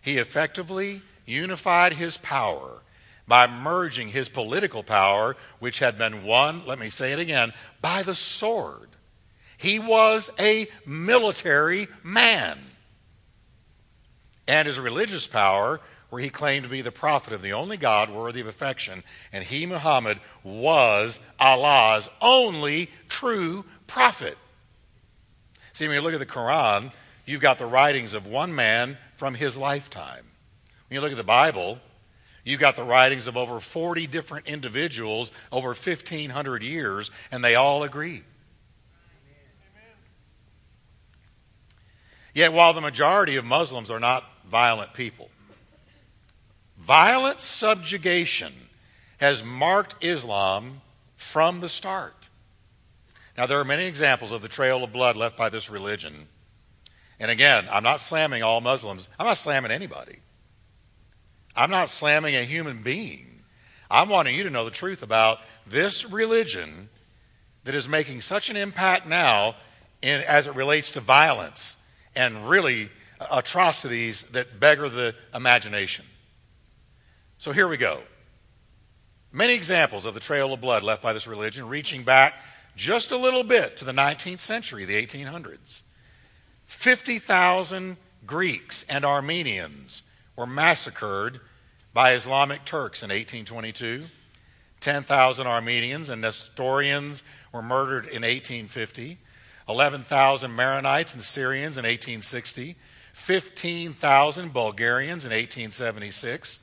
he 0.00 0.18
effectively 0.18 1.02
unified 1.26 1.94
his 1.94 2.16
power 2.16 2.82
by 3.26 3.46
merging 3.46 4.08
his 4.08 4.28
political 4.28 4.82
power, 4.82 5.36
which 5.58 5.78
had 5.78 5.96
been 5.96 6.24
won, 6.24 6.66
let 6.66 6.78
me 6.78 6.88
say 6.88 7.12
it 7.12 7.18
again, 7.18 7.52
by 7.80 8.02
the 8.02 8.14
sword. 8.14 8.88
He 9.56 9.78
was 9.78 10.30
a 10.38 10.68
military 10.84 11.88
man. 12.02 12.58
And 14.48 14.66
his 14.66 14.78
religious 14.78 15.26
power, 15.26 15.80
where 16.12 16.20
he 16.20 16.28
claimed 16.28 16.62
to 16.62 16.68
be 16.68 16.82
the 16.82 16.92
prophet 16.92 17.32
of 17.32 17.40
the 17.40 17.54
only 17.54 17.78
God 17.78 18.10
worthy 18.10 18.42
of 18.42 18.46
affection. 18.46 19.02
And 19.32 19.42
he, 19.42 19.64
Muhammad, 19.64 20.20
was 20.44 21.18
Allah's 21.40 22.06
only 22.20 22.90
true 23.08 23.64
prophet. 23.86 24.36
See, 25.72 25.88
when 25.88 25.94
you 25.94 26.02
look 26.02 26.12
at 26.12 26.20
the 26.20 26.26
Quran, 26.26 26.92
you've 27.24 27.40
got 27.40 27.58
the 27.58 27.64
writings 27.64 28.12
of 28.12 28.26
one 28.26 28.54
man 28.54 28.98
from 29.16 29.32
his 29.32 29.56
lifetime. 29.56 30.26
When 30.90 30.96
you 30.96 31.00
look 31.00 31.12
at 31.12 31.16
the 31.16 31.24
Bible, 31.24 31.78
you've 32.44 32.60
got 32.60 32.76
the 32.76 32.84
writings 32.84 33.26
of 33.26 33.38
over 33.38 33.58
40 33.58 34.06
different 34.06 34.46
individuals 34.48 35.32
over 35.50 35.68
1,500 35.68 36.62
years, 36.62 37.10
and 37.30 37.42
they 37.42 37.54
all 37.54 37.84
agree. 37.84 38.22
Yet, 42.34 42.52
while 42.52 42.74
the 42.74 42.82
majority 42.82 43.36
of 43.36 43.46
Muslims 43.46 43.90
are 43.90 44.00
not 44.00 44.24
violent 44.46 44.92
people, 44.92 45.30
Violent 46.82 47.38
subjugation 47.38 48.52
has 49.18 49.44
marked 49.44 50.04
Islam 50.04 50.80
from 51.14 51.60
the 51.60 51.68
start. 51.68 52.28
Now, 53.38 53.46
there 53.46 53.60
are 53.60 53.64
many 53.64 53.86
examples 53.86 54.32
of 54.32 54.42
the 54.42 54.48
trail 54.48 54.82
of 54.82 54.92
blood 54.92 55.14
left 55.14 55.36
by 55.36 55.48
this 55.48 55.70
religion. 55.70 56.26
And 57.20 57.30
again, 57.30 57.68
I'm 57.70 57.84
not 57.84 58.00
slamming 58.00 58.42
all 58.42 58.60
Muslims, 58.60 59.08
I'm 59.16 59.26
not 59.26 59.36
slamming 59.36 59.70
anybody. 59.70 60.18
I'm 61.54 61.70
not 61.70 61.88
slamming 61.88 62.34
a 62.34 62.42
human 62.42 62.82
being. 62.82 63.42
I'm 63.88 64.08
wanting 64.08 64.34
you 64.34 64.42
to 64.42 64.50
know 64.50 64.64
the 64.64 64.70
truth 64.72 65.04
about 65.04 65.38
this 65.66 66.10
religion 66.10 66.88
that 67.62 67.76
is 67.76 67.88
making 67.88 68.22
such 68.22 68.50
an 68.50 68.56
impact 68.56 69.06
now 69.06 69.54
in, 70.00 70.20
as 70.22 70.48
it 70.48 70.56
relates 70.56 70.90
to 70.92 71.00
violence 71.00 71.76
and 72.16 72.48
really 72.48 72.90
atrocities 73.30 74.24
that 74.32 74.58
beggar 74.58 74.88
the 74.88 75.14
imagination. 75.32 76.06
So 77.42 77.50
here 77.50 77.66
we 77.66 77.76
go. 77.76 77.98
Many 79.32 79.54
examples 79.54 80.04
of 80.04 80.14
the 80.14 80.20
trail 80.20 80.52
of 80.52 80.60
blood 80.60 80.84
left 80.84 81.02
by 81.02 81.12
this 81.12 81.26
religion, 81.26 81.66
reaching 81.66 82.04
back 82.04 82.34
just 82.76 83.10
a 83.10 83.16
little 83.16 83.42
bit 83.42 83.76
to 83.78 83.84
the 83.84 83.90
19th 83.90 84.38
century, 84.38 84.84
the 84.84 85.04
1800s. 85.04 85.82
50,000 86.66 87.96
Greeks 88.24 88.84
and 88.88 89.04
Armenians 89.04 90.04
were 90.36 90.46
massacred 90.46 91.40
by 91.92 92.12
Islamic 92.12 92.64
Turks 92.64 93.02
in 93.02 93.08
1822. 93.08 94.04
10,000 94.78 95.44
Armenians 95.44 96.10
and 96.10 96.22
Nestorians 96.22 97.24
were 97.52 97.60
murdered 97.60 98.04
in 98.04 98.22
1850. 98.22 99.18
11,000 99.68 100.50
Maronites 100.52 101.12
and 101.12 101.22
Syrians 101.24 101.76
in 101.76 101.82
1860. 101.82 102.76
15,000 103.14 104.52
Bulgarians 104.52 105.24
in 105.24 105.32
1876. 105.32 106.60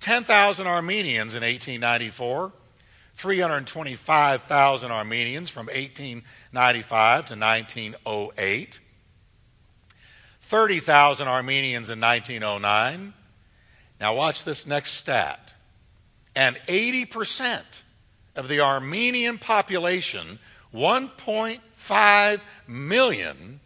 10,000 0.00 0.66
Armenians 0.66 1.34
in 1.34 1.42
1894, 1.42 2.52
325,000 3.14 4.90
Armenians 4.90 5.50
from 5.50 5.66
1895 5.66 7.26
to 7.26 7.36
1908, 7.36 8.80
30,000 10.40 11.28
Armenians 11.28 11.90
in 11.90 12.00
1909. 12.00 13.12
Now, 14.00 14.14
watch 14.14 14.44
this 14.44 14.66
next 14.66 14.92
stat. 14.92 15.54
And 16.34 16.56
80% 16.66 17.82
of 18.36 18.48
the 18.48 18.60
Armenian 18.60 19.36
population, 19.36 20.38
1.5 20.74 22.40
million, 22.66 23.60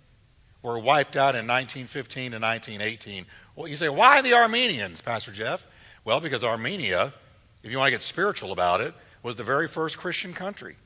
were 0.62 0.78
wiped 0.78 1.14
out 1.14 1.36
in 1.36 1.46
1915 1.46 2.32
to 2.32 2.38
1918. 2.38 3.26
Well, 3.54 3.68
you 3.68 3.76
say, 3.76 3.88
why 3.88 4.22
the 4.22 4.34
Armenians, 4.34 5.00
Pastor 5.00 5.30
Jeff? 5.30 5.66
Well, 6.04 6.20
because 6.20 6.44
Armenia, 6.44 7.14
if 7.62 7.70
you 7.70 7.78
want 7.78 7.88
to 7.88 7.92
get 7.92 8.02
spiritual 8.02 8.52
about 8.52 8.80
it, 8.80 8.94
was 9.22 9.36
the 9.36 9.44
very 9.44 9.66
first 9.66 9.96
Christian 9.96 10.34
country. 10.34 10.76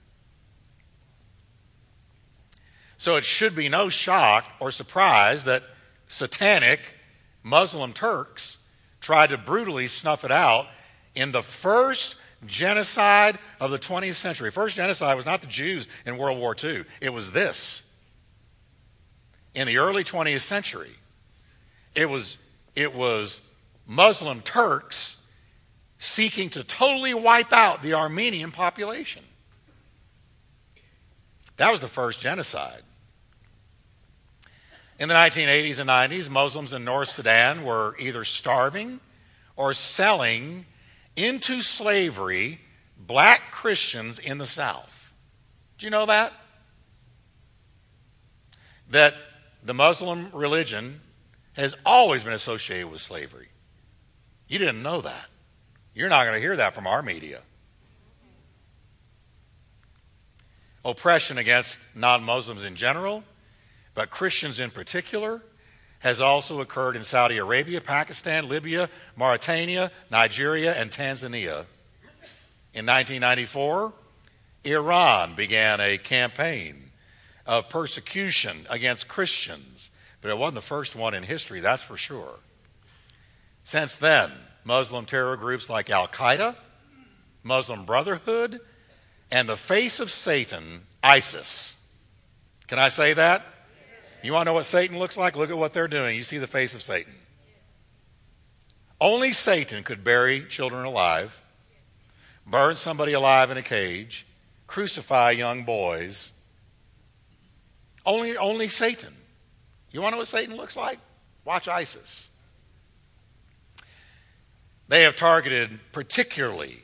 So 2.98 3.16
it 3.16 3.24
should 3.24 3.54
be 3.54 3.68
no 3.68 3.88
shock 3.88 4.44
or 4.60 4.70
surprise 4.70 5.44
that 5.44 5.62
satanic 6.08 6.94
Muslim 7.42 7.92
Turks 7.92 8.58
tried 9.00 9.30
to 9.30 9.38
brutally 9.38 9.88
snuff 9.88 10.24
it 10.24 10.32
out 10.32 10.66
in 11.14 11.32
the 11.32 11.42
first 11.42 12.16
genocide 12.46 13.38
of 13.60 13.70
the 13.70 13.78
20th 13.78 14.14
century. 14.14 14.50
First 14.50 14.76
genocide 14.76 15.16
was 15.16 15.26
not 15.26 15.40
the 15.40 15.46
Jews 15.46 15.88
in 16.06 16.16
World 16.16 16.38
War 16.38 16.54
II, 16.62 16.84
it 17.00 17.12
was 17.12 17.32
this. 17.32 17.82
In 19.54 19.66
the 19.66 19.78
early 19.78 20.04
20th 20.04 20.40
century, 20.40 20.92
it 21.94 22.08
was, 22.08 22.38
it 22.76 22.94
was 22.94 23.40
Muslim 23.88 24.42
Turks 24.42 25.16
seeking 25.98 26.50
to 26.50 26.62
totally 26.62 27.14
wipe 27.14 27.52
out 27.52 27.82
the 27.82 27.94
Armenian 27.94 28.52
population. 28.52 29.24
That 31.56 31.72
was 31.72 31.80
the 31.80 31.88
first 31.88 32.20
genocide. 32.20 32.82
In 35.00 35.08
the 35.08 35.14
1980s 35.14 35.80
and 35.80 35.88
90s, 35.88 36.28
Muslims 36.28 36.72
in 36.72 36.84
North 36.84 37.08
Sudan 37.08 37.64
were 37.64 37.96
either 37.98 38.24
starving 38.24 39.00
or 39.56 39.72
selling 39.72 40.66
into 41.16 41.62
slavery 41.62 42.60
black 42.96 43.50
Christians 43.50 44.18
in 44.18 44.38
the 44.38 44.46
South. 44.46 45.12
Do 45.78 45.86
you 45.86 45.90
know 45.90 46.06
that? 46.06 46.32
That 48.90 49.14
the 49.62 49.74
Muslim 49.74 50.30
religion 50.32 51.00
has 51.54 51.74
always 51.86 52.22
been 52.22 52.32
associated 52.34 52.90
with 52.90 53.00
slavery. 53.00 53.48
You 54.48 54.58
didn't 54.58 54.82
know 54.82 55.00
that. 55.02 55.26
You're 55.94 56.08
not 56.08 56.24
going 56.24 56.34
to 56.34 56.40
hear 56.40 56.56
that 56.56 56.74
from 56.74 56.86
our 56.86 57.02
media. 57.02 57.40
Oppression 60.84 61.38
against 61.38 61.78
non 61.94 62.22
Muslims 62.22 62.64
in 62.64 62.74
general, 62.74 63.24
but 63.94 64.10
Christians 64.10 64.58
in 64.58 64.70
particular, 64.70 65.42
has 66.00 66.20
also 66.20 66.60
occurred 66.60 66.96
in 66.96 67.04
Saudi 67.04 67.38
Arabia, 67.38 67.80
Pakistan, 67.80 68.48
Libya, 68.48 68.88
Mauritania, 69.16 69.90
Nigeria, 70.10 70.72
and 70.74 70.90
Tanzania. 70.90 71.66
In 72.72 72.86
1994, 72.86 73.92
Iran 74.64 75.34
began 75.34 75.80
a 75.80 75.98
campaign 75.98 76.90
of 77.46 77.68
persecution 77.68 78.66
against 78.70 79.08
Christians, 79.08 79.90
but 80.20 80.30
it 80.30 80.38
wasn't 80.38 80.56
the 80.56 80.60
first 80.60 80.94
one 80.94 81.14
in 81.14 81.24
history, 81.24 81.60
that's 81.60 81.82
for 81.82 81.96
sure. 81.96 82.38
Since 83.68 83.96
then, 83.96 84.32
Muslim 84.64 85.04
terror 85.04 85.36
groups 85.36 85.68
like 85.68 85.90
Al 85.90 86.08
Qaeda, 86.08 86.56
Muslim 87.42 87.84
Brotherhood, 87.84 88.62
and 89.30 89.46
the 89.46 89.58
face 89.58 90.00
of 90.00 90.10
Satan, 90.10 90.84
ISIS. 91.02 91.76
Can 92.66 92.78
I 92.78 92.88
say 92.88 93.12
that? 93.12 93.44
You 94.22 94.32
want 94.32 94.46
to 94.46 94.52
know 94.52 94.54
what 94.54 94.64
Satan 94.64 94.98
looks 94.98 95.18
like? 95.18 95.36
Look 95.36 95.50
at 95.50 95.58
what 95.58 95.74
they're 95.74 95.86
doing. 95.86 96.16
You 96.16 96.22
see 96.22 96.38
the 96.38 96.46
face 96.46 96.74
of 96.74 96.80
Satan. 96.80 97.12
Only 99.02 99.32
Satan 99.32 99.82
could 99.82 100.02
bury 100.02 100.46
children 100.48 100.86
alive, 100.86 101.42
burn 102.46 102.76
somebody 102.76 103.12
alive 103.12 103.50
in 103.50 103.58
a 103.58 103.62
cage, 103.62 104.26
crucify 104.66 105.32
young 105.32 105.64
boys. 105.64 106.32
Only, 108.06 108.34
only 108.38 108.68
Satan. 108.68 109.14
You 109.90 110.00
want 110.00 110.12
to 110.12 110.16
know 110.16 110.20
what 110.20 110.28
Satan 110.28 110.56
looks 110.56 110.74
like? 110.74 111.00
Watch 111.44 111.68
ISIS. 111.68 112.30
They 114.88 115.02
have 115.02 115.16
targeted 115.16 115.78
particularly 115.92 116.76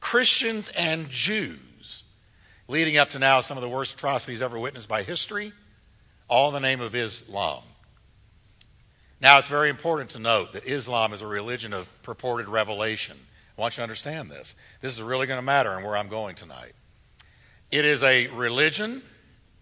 Christians 0.00 0.70
and 0.70 1.08
Jews, 1.10 2.04
leading 2.66 2.96
up 2.96 3.10
to 3.10 3.18
now 3.18 3.40
some 3.40 3.56
of 3.56 3.62
the 3.62 3.68
worst 3.68 3.94
atrocities 3.94 4.42
ever 4.42 4.58
witnessed 4.58 4.88
by 4.88 5.02
history 5.02 5.52
all 6.28 6.48
in 6.48 6.54
the 6.54 6.60
name 6.60 6.80
of 6.80 6.94
Islam. 6.94 7.62
Now, 9.20 9.38
it's 9.38 9.48
very 9.48 9.68
important 9.68 10.10
to 10.10 10.18
note 10.18 10.54
that 10.54 10.66
Islam 10.66 11.12
is 11.12 11.20
a 11.20 11.26
religion 11.26 11.72
of 11.74 11.88
purported 12.02 12.48
revelation. 12.48 13.16
I 13.56 13.60
want 13.60 13.74
you 13.74 13.76
to 13.76 13.82
understand 13.82 14.30
this. 14.30 14.54
This 14.80 14.94
is 14.94 15.02
really 15.02 15.26
going 15.26 15.38
to 15.38 15.42
matter 15.42 15.78
in 15.78 15.84
where 15.84 15.96
I'm 15.96 16.08
going 16.08 16.34
tonight. 16.34 16.72
It 17.70 17.84
is 17.84 18.02
a 18.02 18.28
religion 18.28 19.02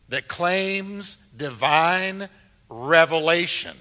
that 0.09 0.29
claims 0.29 1.19
divine 1.37 2.29
revelation. 2.69 3.77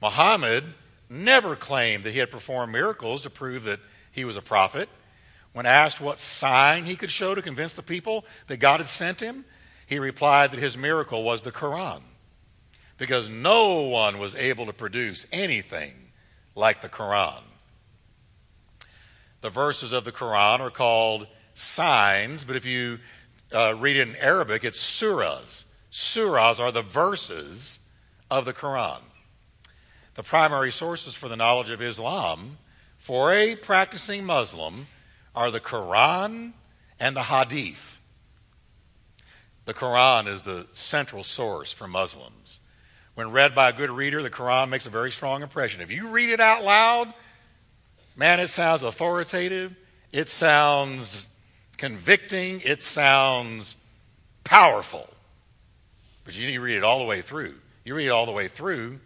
Muhammad 0.00 0.64
never 1.14 1.56
claimed 1.56 2.04
that 2.04 2.12
he 2.12 2.18
had 2.18 2.30
performed 2.30 2.72
miracles 2.72 3.22
to 3.22 3.30
prove 3.30 3.64
that 3.64 3.80
he 4.10 4.24
was 4.24 4.36
a 4.36 4.42
prophet. 4.42 4.88
When 5.52 5.66
asked 5.66 6.00
what 6.00 6.18
sign 6.18 6.84
he 6.84 6.96
could 6.96 7.10
show 7.10 7.34
to 7.34 7.42
convince 7.42 7.74
the 7.74 7.82
people 7.82 8.24
that 8.48 8.56
God 8.56 8.80
had 8.80 8.88
sent 8.88 9.20
him, 9.20 9.44
he 9.86 9.98
replied 9.98 10.50
that 10.50 10.60
his 10.60 10.76
miracle 10.76 11.22
was 11.22 11.42
the 11.42 11.52
Quran 11.52 12.00
because 12.96 13.28
no 13.28 13.82
one 13.82 14.18
was 14.18 14.36
able 14.36 14.66
to 14.66 14.72
produce 14.72 15.26
anything 15.32 15.94
like 16.54 16.80
the 16.80 16.88
Quran. 16.88 17.42
The 19.40 19.50
verses 19.50 19.92
of 19.92 20.04
the 20.04 20.12
Quran 20.12 20.60
are 20.60 20.70
called 20.70 21.26
signs, 21.54 22.44
but 22.44 22.56
if 22.56 22.64
you 22.64 22.98
uh, 23.52 23.74
read 23.78 23.96
it 23.96 24.08
in 24.08 24.16
Arabic, 24.16 24.64
it's 24.64 24.82
surahs. 24.82 25.64
Surahs 25.90 26.58
are 26.58 26.72
the 26.72 26.82
verses 26.82 27.78
of 28.30 28.44
the 28.44 28.52
Quran. 28.52 29.00
The 30.14 30.22
primary 30.22 30.70
sources 30.70 31.14
for 31.14 31.28
the 31.28 31.36
knowledge 31.36 31.70
of 31.70 31.82
Islam 31.82 32.58
for 32.96 33.32
a 33.32 33.56
practicing 33.56 34.24
Muslim 34.24 34.86
are 35.34 35.50
the 35.50 35.60
Quran 35.60 36.52
and 37.00 37.16
the 37.16 37.24
Hadith. 37.24 38.00
The 39.64 39.74
Quran 39.74 40.28
is 40.28 40.42
the 40.42 40.66
central 40.72 41.24
source 41.24 41.72
for 41.72 41.88
Muslims. 41.88 42.60
When 43.14 43.30
read 43.30 43.54
by 43.54 43.70
a 43.70 43.72
good 43.72 43.90
reader, 43.90 44.22
the 44.22 44.30
Quran 44.30 44.68
makes 44.68 44.86
a 44.86 44.90
very 44.90 45.10
strong 45.10 45.42
impression. 45.42 45.80
If 45.80 45.90
you 45.90 46.08
read 46.08 46.30
it 46.30 46.40
out 46.40 46.62
loud, 46.62 47.12
man, 48.16 48.40
it 48.40 48.48
sounds 48.48 48.82
authoritative, 48.82 49.74
it 50.12 50.28
sounds 50.28 51.28
convicting, 51.76 52.60
it 52.64 52.82
sounds 52.82 53.76
powerful. 54.44 55.08
But 56.24 56.38
you 56.38 56.46
need 56.46 56.54
to 56.54 56.60
read 56.60 56.76
it 56.76 56.84
all 56.84 56.98
the 56.98 57.04
way 57.04 57.20
through. 57.20 57.54
You 57.84 57.94
read 57.94 58.06
it 58.06 58.10
all 58.10 58.26
the 58.26 58.32
way 58.32 58.48
through, 58.48 59.00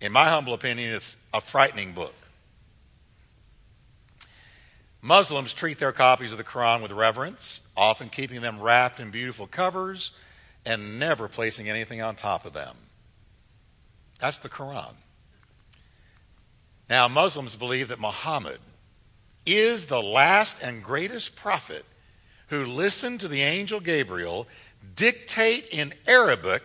in 0.00 0.12
my 0.12 0.28
humble 0.28 0.54
opinion, 0.54 0.94
it's 0.94 1.16
a 1.32 1.40
frightening 1.40 1.92
book. 1.92 2.14
Muslims 5.02 5.54
treat 5.54 5.78
their 5.78 5.92
copies 5.92 6.32
of 6.32 6.38
the 6.38 6.44
Quran 6.44 6.82
with 6.82 6.92
reverence, 6.92 7.62
often 7.76 8.08
keeping 8.08 8.40
them 8.40 8.60
wrapped 8.60 9.00
in 9.00 9.10
beautiful 9.10 9.46
covers 9.46 10.12
and 10.64 10.98
never 10.98 11.26
placing 11.26 11.70
anything 11.70 12.02
on 12.02 12.14
top 12.14 12.44
of 12.44 12.52
them. 12.52 12.76
That's 14.18 14.38
the 14.38 14.50
Quran. 14.50 14.92
Now, 16.90 17.08
Muslims 17.08 17.56
believe 17.56 17.88
that 17.88 18.00
Muhammad 18.00 18.58
is 19.46 19.86
the 19.86 20.02
last 20.02 20.62
and 20.62 20.82
greatest 20.82 21.34
prophet 21.34 21.86
who 22.48 22.66
listened 22.66 23.20
to 23.20 23.28
the 23.28 23.40
angel 23.40 23.80
Gabriel 23.80 24.46
dictate 24.96 25.68
in 25.70 25.94
Arabic 26.06 26.62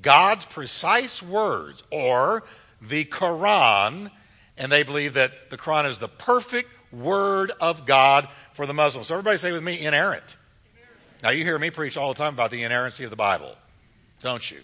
God's 0.00 0.44
precise 0.44 1.22
words, 1.22 1.82
or 1.90 2.44
the 2.80 3.04
Quran, 3.04 4.10
and 4.56 4.70
they 4.70 4.82
believe 4.82 5.14
that 5.14 5.50
the 5.50 5.56
Quran 5.56 5.88
is 5.88 5.98
the 5.98 6.08
perfect 6.08 6.70
Word 6.92 7.52
of 7.60 7.86
God 7.86 8.28
for 8.52 8.66
the 8.66 8.74
Muslims. 8.74 9.08
So 9.08 9.14
everybody 9.14 9.38
say 9.38 9.52
with 9.52 9.62
me, 9.62 9.84
inerrant. 9.84 10.36
Now 11.22 11.30
you 11.30 11.44
hear 11.44 11.58
me 11.58 11.70
preach 11.70 11.96
all 11.96 12.08
the 12.08 12.18
time 12.18 12.34
about 12.34 12.50
the 12.50 12.62
inerrancy 12.62 13.04
of 13.04 13.10
the 13.10 13.16
Bible, 13.16 13.54
don't 14.20 14.50
you? 14.50 14.58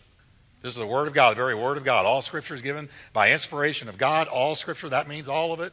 This 0.63 0.71
is 0.71 0.79
the 0.79 0.87
Word 0.87 1.09
of 1.09 1.15
God, 1.15 1.33
the 1.33 1.37
very 1.37 1.55
Word 1.55 1.77
of 1.77 1.85
God. 1.85 2.07
All 2.07 2.23
Scripture 2.23 2.55
is 2.55 2.63
given 2.63 2.89
by 3.13 3.33
inspiration 3.33 3.89
of 3.89 3.99
God. 3.99 4.29
All 4.29 4.55
Scripture, 4.55 4.89
that 4.91 5.09
means 5.09 5.29
all 5.29 5.53
of 5.53 5.61
it. 5.61 5.73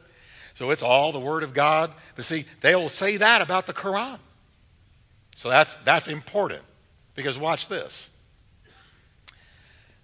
So 0.55 0.71
it's 0.71 0.81
all 0.81 1.11
the 1.11 1.19
Word 1.19 1.43
of 1.43 1.53
God. 1.53 1.93
But 2.15 2.25
see, 2.25 2.45
they 2.61 2.75
will 2.75 2.89
say 2.89 3.17
that 3.17 3.41
about 3.41 3.67
the 3.67 3.73
Quran. 3.73 4.17
So 5.35 5.49
that's, 5.49 5.75
that's 5.85 6.07
important. 6.07 6.63
Because 7.15 7.37
watch 7.37 7.67
this. 7.67 8.09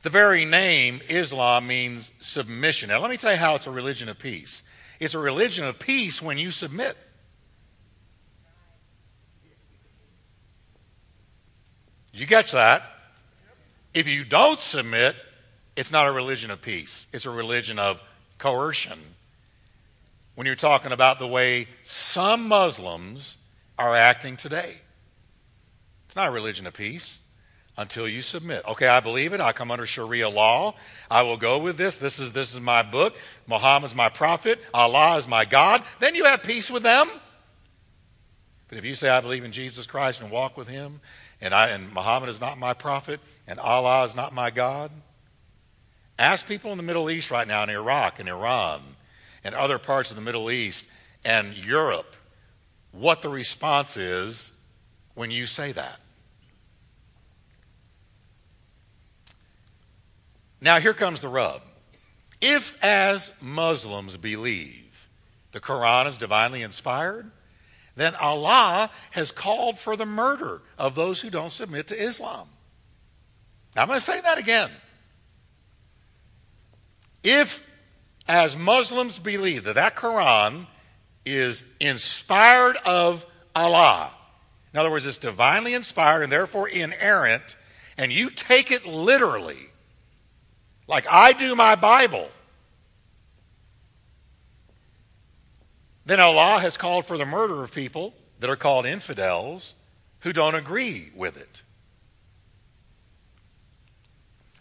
The 0.06 0.12
very 0.12 0.46
name 0.46 1.02
Islam 1.10 1.66
means 1.66 2.12
submission. 2.20 2.90
Now, 2.90 3.00
let 3.00 3.10
me 3.10 3.18
tell 3.18 3.32
you 3.32 3.40
how 3.40 3.56
it's 3.56 3.66
a 3.66 3.72
religion 3.72 4.08
of 4.08 4.20
peace. 4.20 4.62
It's 5.00 5.16
a 5.16 5.20
religion 5.20 5.66
of 5.66 5.80
peace 5.80 6.22
when 6.22 6.38
you 6.38 6.52
submit. 6.52 6.96
You 12.14 12.28
catch 12.28 12.52
that? 12.52 12.84
If 13.96 14.08
you 14.08 14.24
don't 14.24 14.60
submit, 14.60 15.16
it's 15.76 15.92
not 15.92 16.06
a 16.06 16.12
religion 16.12 16.52
of 16.52 16.62
peace. 16.62 17.08
It's 17.12 17.26
a 17.26 17.32
religion 17.32 17.80
of 17.80 18.00
coercion. 18.38 19.00
When 20.36 20.46
you're 20.46 20.56
talking 20.56 20.92
about 20.92 21.18
the 21.18 21.28
way 21.28 21.66
some 21.82 22.48
Muslims 22.48 23.40
are 23.80 23.96
acting 23.96 24.38
today, 24.38 24.76
it's 26.06 26.16
not 26.16 26.28
a 26.28 26.32
religion 26.32 26.68
of 26.68 26.76
peace 26.76 27.22
until 27.78 28.08
you 28.08 28.22
submit. 28.22 28.66
Okay, 28.66 28.88
I 28.88 29.00
believe 29.00 29.34
it. 29.34 29.42
I 29.42 29.52
come 29.52 29.72
under 29.72 29.86
Sharia 29.86 30.30
law. 30.30 30.76
I 31.10 31.24
will 31.24 31.38
go 31.38 31.60
with 31.60 31.78
this. 31.78 31.98
This 31.98 32.20
is 32.20 32.32
this 32.32 32.54
is 32.54 32.62
my 32.62 32.84
book. 32.84 33.16
Muhammad's 33.48 33.96
my 33.96 34.10
prophet. 34.10 34.60
Allah 34.74 35.18
is 35.18 35.28
my 35.28 35.46
God. 35.46 35.84
Then 36.00 36.16
you 36.16 36.26
have 36.26 36.44
peace 36.44 36.72
with 36.72 36.84
them. 36.84 37.10
But 38.68 38.78
if 38.78 38.86
you 38.86 38.96
say 38.96 39.10
I 39.10 39.22
believe 39.22 39.44
in 39.44 39.52
Jesus 39.52 39.88
Christ 39.88 40.22
and 40.22 40.32
walk 40.32 40.58
with 40.58 40.68
him, 40.68 41.02
and 41.42 41.54
I 41.54 41.70
and 41.70 41.94
Muhammad 41.94 42.30
is 42.30 42.42
not 42.42 42.58
my 42.58 42.74
prophet, 42.74 43.20
and 43.48 43.60
Allah 43.60 44.06
is 44.06 44.16
not 44.16 44.34
my 44.34 44.50
God, 44.52 44.92
ask 46.18 46.48
people 46.48 46.72
in 46.72 46.78
the 46.78 46.84
Middle 46.84 47.10
East 47.10 47.30
right 47.30 47.48
now 47.48 47.64
in 47.64 47.70
Iraq 47.70 48.20
and 48.20 48.30
Iran 48.30 48.82
and 49.44 49.54
other 49.54 49.78
parts 49.78 50.10
of 50.10 50.16
the 50.16 50.24
Middle 50.24 50.50
East 50.50 50.86
and 51.24 51.56
Europe 51.56 52.16
what 52.92 53.22
the 53.22 53.30
response 53.30 53.98
is 53.98 54.52
when 55.16 55.30
you 55.30 55.46
say 55.46 55.72
that. 55.74 56.00
Now, 60.62 60.80
here 60.80 60.94
comes 60.94 61.22
the 61.22 61.30
rub. 61.30 61.62
If, 62.42 62.78
as 62.84 63.32
Muslims 63.42 64.18
believe, 64.18 65.10
the 65.52 65.60
Quran 65.60 66.08
is 66.08 66.18
divinely 66.18 66.62
inspired, 66.64 67.32
then 67.96 68.14
Allah 68.16 68.90
has 69.12 69.32
called 69.32 69.78
for 69.78 69.96
the 69.96 70.06
murder 70.06 70.62
of 70.78 70.96
those 70.96 71.22
who 71.22 71.30
don't 71.30 71.52
submit 71.52 71.88
to 71.88 71.96
Islam. 71.96 72.50
Now, 73.76 73.84
I'm 73.84 73.88
going 73.88 74.00
to 74.00 74.06
say 74.06 74.20
that 74.22 74.38
again. 74.38 74.70
If, 77.24 77.66
as 78.28 78.58
Muslims 78.58 79.18
believe 79.20 79.64
that 79.64 79.76
that 79.76 79.96
Quran 79.96 80.68
is 81.26 81.64
inspired 81.80 82.78
of 82.86 83.26
Allah, 83.56 84.14
In 84.76 84.80
other 84.80 84.92
words, 84.92 85.06
it's 85.06 85.18
divinely 85.18 85.74
inspired 85.74 86.24
and 86.24 86.30
therefore 86.30 86.68
inerrant, 86.68 87.56
and 87.98 88.12
you 88.12 88.30
take 88.30 88.72
it 88.72 88.86
literally, 88.86 89.70
like 90.88 91.06
I 91.10 91.34
do 91.34 91.56
my 91.56 91.76
Bible, 91.76 92.30
then 96.06 96.20
Allah 96.20 96.60
has 96.60 96.78
called 96.78 97.06
for 97.06 97.18
the 97.18 97.26
murder 97.26 97.64
of 97.64 97.74
people 97.74 98.14
that 98.40 98.50
are 98.50 98.56
called 98.56 98.86
infidels 98.86 99.74
who 100.20 100.34
don't 100.34 100.56
agree 100.56 101.12
with 101.16 101.40
it. 101.40 101.64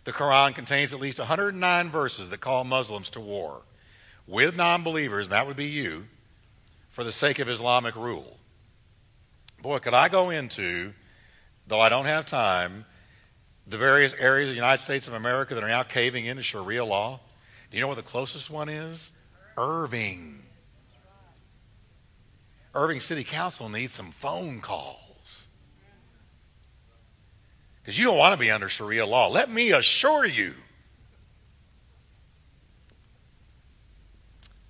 The 0.04 0.12
Quran 0.12 0.54
contains 0.54 0.92
at 0.92 1.00
least 1.00 1.18
109 1.18 1.90
verses 1.90 2.28
that 2.30 2.40
call 2.40 2.64
Muslims 2.64 3.10
to 3.10 3.20
war 3.20 3.62
with 4.26 4.56
non 4.56 4.82
believers, 4.82 5.26
and 5.26 5.32
that 5.32 5.46
would 5.46 5.56
be 5.56 5.66
you, 5.66 6.06
for 6.90 7.04
the 7.04 7.12
sake 7.12 7.38
of 7.38 7.48
Islamic 7.48 7.96
rule. 7.96 8.38
Boy, 9.60 9.78
could 9.78 9.94
I 9.94 10.08
go 10.08 10.30
into, 10.30 10.92
though 11.66 11.80
I 11.80 11.88
don't 11.88 12.04
have 12.04 12.26
time, 12.26 12.84
the 13.66 13.79
various 13.79 14.14
areas 14.14 14.48
of 14.48 14.55
the 14.55 14.61
United 14.61 14.83
States 14.83 15.09
of 15.09 15.14
America 15.14 15.55
that 15.55 15.64
are 15.64 15.68
now 15.68 15.83
caving 15.83 16.27
into 16.27 16.42
Sharia 16.42 16.85
law? 16.85 17.20
Do 17.70 17.77
you 17.77 17.81
know 17.81 17.88
where 17.88 17.96
the 17.96 18.03
closest 18.03 18.50
one 18.50 18.68
is? 18.68 19.12
Irving. 19.57 20.42
Irving 22.74 23.00
City 23.00 23.24
Council 23.24 23.68
needs 23.68 23.92
some 23.92 24.11
phone 24.11 24.61
calls. 24.61 25.48
Because 27.81 27.98
you 27.98 28.05
don't 28.05 28.18
want 28.18 28.33
to 28.33 28.38
be 28.38 28.50
under 28.50 28.68
Sharia 28.68 29.07
law. 29.07 29.29
Let 29.29 29.50
me 29.50 29.72
assure 29.72 30.24
you. 30.24 30.55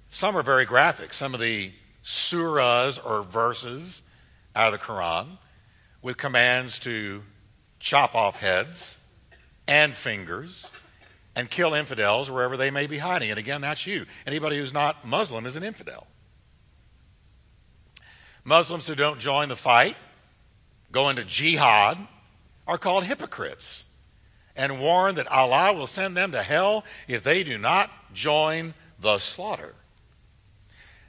Some 0.08 0.36
are 0.36 0.42
very 0.42 0.64
graphic. 0.64 1.12
Some 1.14 1.34
of 1.34 1.40
the 1.40 1.72
surahs 2.04 3.04
or 3.04 3.22
verses 3.22 4.02
out 4.54 4.72
of 4.72 4.78
the 4.78 4.84
Quran 4.84 5.38
with 6.02 6.16
commands 6.16 6.78
to 6.80 7.22
chop 7.84 8.14
off 8.14 8.38
heads 8.38 8.96
and 9.68 9.94
fingers 9.94 10.70
and 11.36 11.50
kill 11.50 11.74
infidels 11.74 12.30
wherever 12.30 12.56
they 12.56 12.70
may 12.70 12.86
be 12.86 12.96
hiding. 12.96 13.28
And 13.28 13.38
again, 13.38 13.60
that's 13.60 13.86
you. 13.86 14.06
Anybody 14.26 14.56
who's 14.56 14.72
not 14.72 15.06
Muslim 15.06 15.44
is 15.44 15.54
an 15.54 15.62
infidel. 15.62 16.06
Muslims 18.42 18.88
who 18.88 18.94
don't 18.94 19.20
join 19.20 19.50
the 19.50 19.56
fight, 19.56 19.96
go 20.92 21.10
into 21.10 21.24
jihad, 21.24 21.98
are 22.66 22.78
called 22.78 23.04
hypocrites 23.04 23.84
and 24.56 24.80
warn 24.80 25.16
that 25.16 25.30
Allah 25.30 25.74
will 25.74 25.86
send 25.86 26.16
them 26.16 26.32
to 26.32 26.42
hell 26.42 26.86
if 27.06 27.22
they 27.22 27.42
do 27.42 27.58
not 27.58 27.90
join 28.14 28.72
the 28.98 29.18
slaughter. 29.18 29.74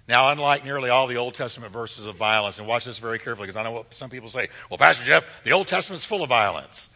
Now, 0.08 0.32
unlike 0.32 0.63
nearly 0.63 0.89
all 0.89 1.08
the 1.08 1.18
Old 1.18 1.34
Testament 1.34 1.74
verses 1.74 2.06
of 2.06 2.15
violence, 2.15 2.60
and 2.60 2.68
watch 2.68 2.86
this 2.86 3.00
very 3.00 3.18
carefully 3.18 3.48
because 3.48 3.58
I 3.58 3.63
know 3.63 3.72
what 3.72 3.94
some 3.94 4.10
people 4.10 4.30
say. 4.30 4.50
Well, 4.70 4.78
Pastor 4.78 5.04
Jeff, 5.04 5.26
the 5.44 5.52
Old 5.52 5.68
Testament's 5.68 6.06
full 6.06 6.22
of 6.22 6.30
violence. 6.30 6.89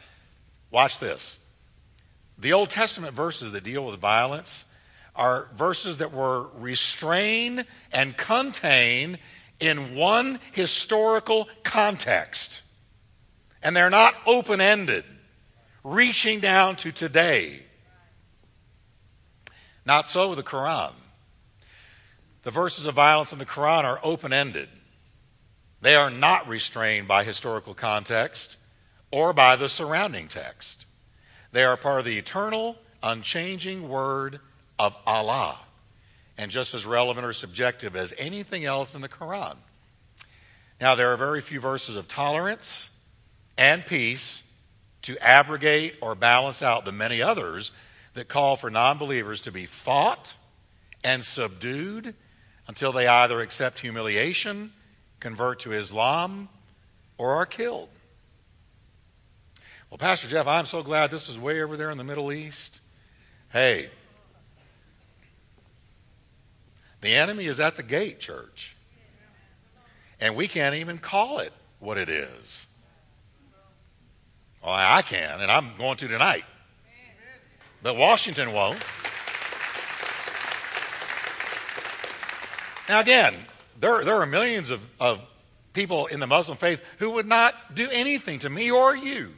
Watch 0.69 0.99
this. 0.99 1.39
The 2.37 2.53
Old 2.53 2.69
Testament 2.69 3.15
verses 3.15 3.51
that 3.53 3.63
deal 3.63 3.83
with 3.83 3.99
violence 3.99 4.65
are 5.15 5.47
verses 5.55 5.97
that 5.97 6.13
were 6.13 6.47
restrained 6.55 7.65
and 7.91 8.15
contained 8.15 9.17
in 9.59 9.95
one 9.95 10.39
historical 10.51 11.49
context. 11.63 12.61
And 13.61 13.75
they're 13.75 13.89
not 13.89 14.15
open 14.25 14.61
ended, 14.61 15.03
reaching 15.83 16.39
down 16.39 16.75
to 16.77 16.91
today. 16.91 17.59
Not 19.83 20.09
so 20.09 20.35
the 20.35 20.43
Quran. 20.43 20.93
The 22.43 22.51
verses 22.51 22.85
of 22.85 22.95
violence 22.95 23.33
in 23.33 23.39
the 23.39 23.45
Quran 23.45 23.83
are 23.83 23.99
open 24.03 24.31
ended. 24.31 24.69
They 25.81 25.95
are 25.95 26.09
not 26.09 26.47
restrained 26.47 27.07
by 27.07 27.23
historical 27.23 27.73
context 27.73 28.57
or 29.11 29.33
by 29.33 29.55
the 29.55 29.69
surrounding 29.69 30.27
text. 30.27 30.85
They 31.51 31.63
are 31.63 31.77
part 31.77 31.99
of 31.99 32.05
the 32.05 32.17
eternal, 32.17 32.77
unchanging 33.01 33.87
word 33.89 34.39
of 34.77 34.95
Allah 35.05 35.59
and 36.37 36.51
just 36.51 36.73
as 36.73 36.85
relevant 36.85 37.25
or 37.25 37.33
subjective 37.33 37.97
as 37.97 38.13
anything 38.17 38.63
else 38.63 38.95
in 38.95 39.01
the 39.01 39.09
Quran. 39.09 39.57
Now, 40.79 40.95
there 40.95 41.11
are 41.11 41.17
very 41.17 41.41
few 41.41 41.59
verses 41.59 41.97
of 41.97 42.07
tolerance 42.07 42.91
and 43.57 43.85
peace 43.85 44.43
to 45.01 45.17
abrogate 45.17 45.97
or 46.01 46.15
balance 46.15 46.61
out 46.61 46.85
the 46.85 46.93
many 46.93 47.21
others 47.21 47.73
that 48.13 48.29
call 48.29 48.55
for 48.55 48.69
non 48.69 48.97
believers 48.97 49.41
to 49.41 49.51
be 49.51 49.65
fought 49.65 50.35
and 51.03 51.23
subdued 51.23 52.15
until 52.69 52.91
they 52.91 53.07
either 53.07 53.41
accept 53.41 53.79
humiliation, 53.79 54.71
convert 55.19 55.57
to 55.61 55.71
Islam, 55.71 56.47
or 57.17 57.33
are 57.33 57.45
killed. 57.47 57.89
Well, 59.89 59.97
Pastor 59.97 60.27
Jeff, 60.27 60.45
I'm 60.45 60.67
so 60.67 60.83
glad 60.83 61.09
this 61.09 61.29
is 61.29 61.39
way 61.39 61.63
over 61.63 61.75
there 61.75 61.89
in 61.89 61.97
the 61.97 62.03
Middle 62.03 62.31
East. 62.31 62.81
Hey, 63.51 63.89
the 67.01 67.15
enemy 67.15 67.47
is 67.47 67.59
at 67.59 67.75
the 67.75 67.81
gate, 67.81 68.19
church. 68.19 68.75
And 70.21 70.35
we 70.35 70.47
can't 70.47 70.75
even 70.75 70.99
call 70.99 71.39
it 71.39 71.53
what 71.79 71.97
it 71.97 72.07
is. 72.07 72.67
Well, 74.63 74.75
I 74.75 75.01
can, 75.01 75.41
and 75.41 75.49
I'm 75.49 75.71
going 75.79 75.97
to 75.97 76.07
tonight. 76.07 76.45
But 77.81 77.97
Washington 77.97 78.53
won't. 78.53 78.83
Now, 82.89 83.01
again, 83.01 83.35
there, 83.79 84.03
there 84.03 84.15
are 84.15 84.25
millions 84.25 84.71
of, 84.71 84.85
of 84.99 85.21
people 85.73 86.07
in 86.07 86.19
the 86.19 86.25
Muslim 86.25 86.57
faith 86.57 86.81
who 86.97 87.11
would 87.11 87.27
not 87.27 87.75
do 87.75 87.87
anything 87.91 88.39
to 88.39 88.49
me 88.49 88.71
or 88.71 88.95
you. 88.95 89.31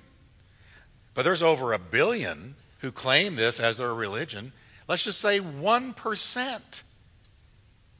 But 1.13 1.23
there's 1.23 1.43
over 1.43 1.73
a 1.73 1.79
billion 1.79 2.55
who 2.79 2.93
claim 2.93 3.35
this 3.35 3.59
as 3.59 3.77
their 3.77 3.93
religion. 3.93 4.53
Let's 4.87 5.03
just 5.03 5.19
say 5.19 5.41
1% 5.41 6.83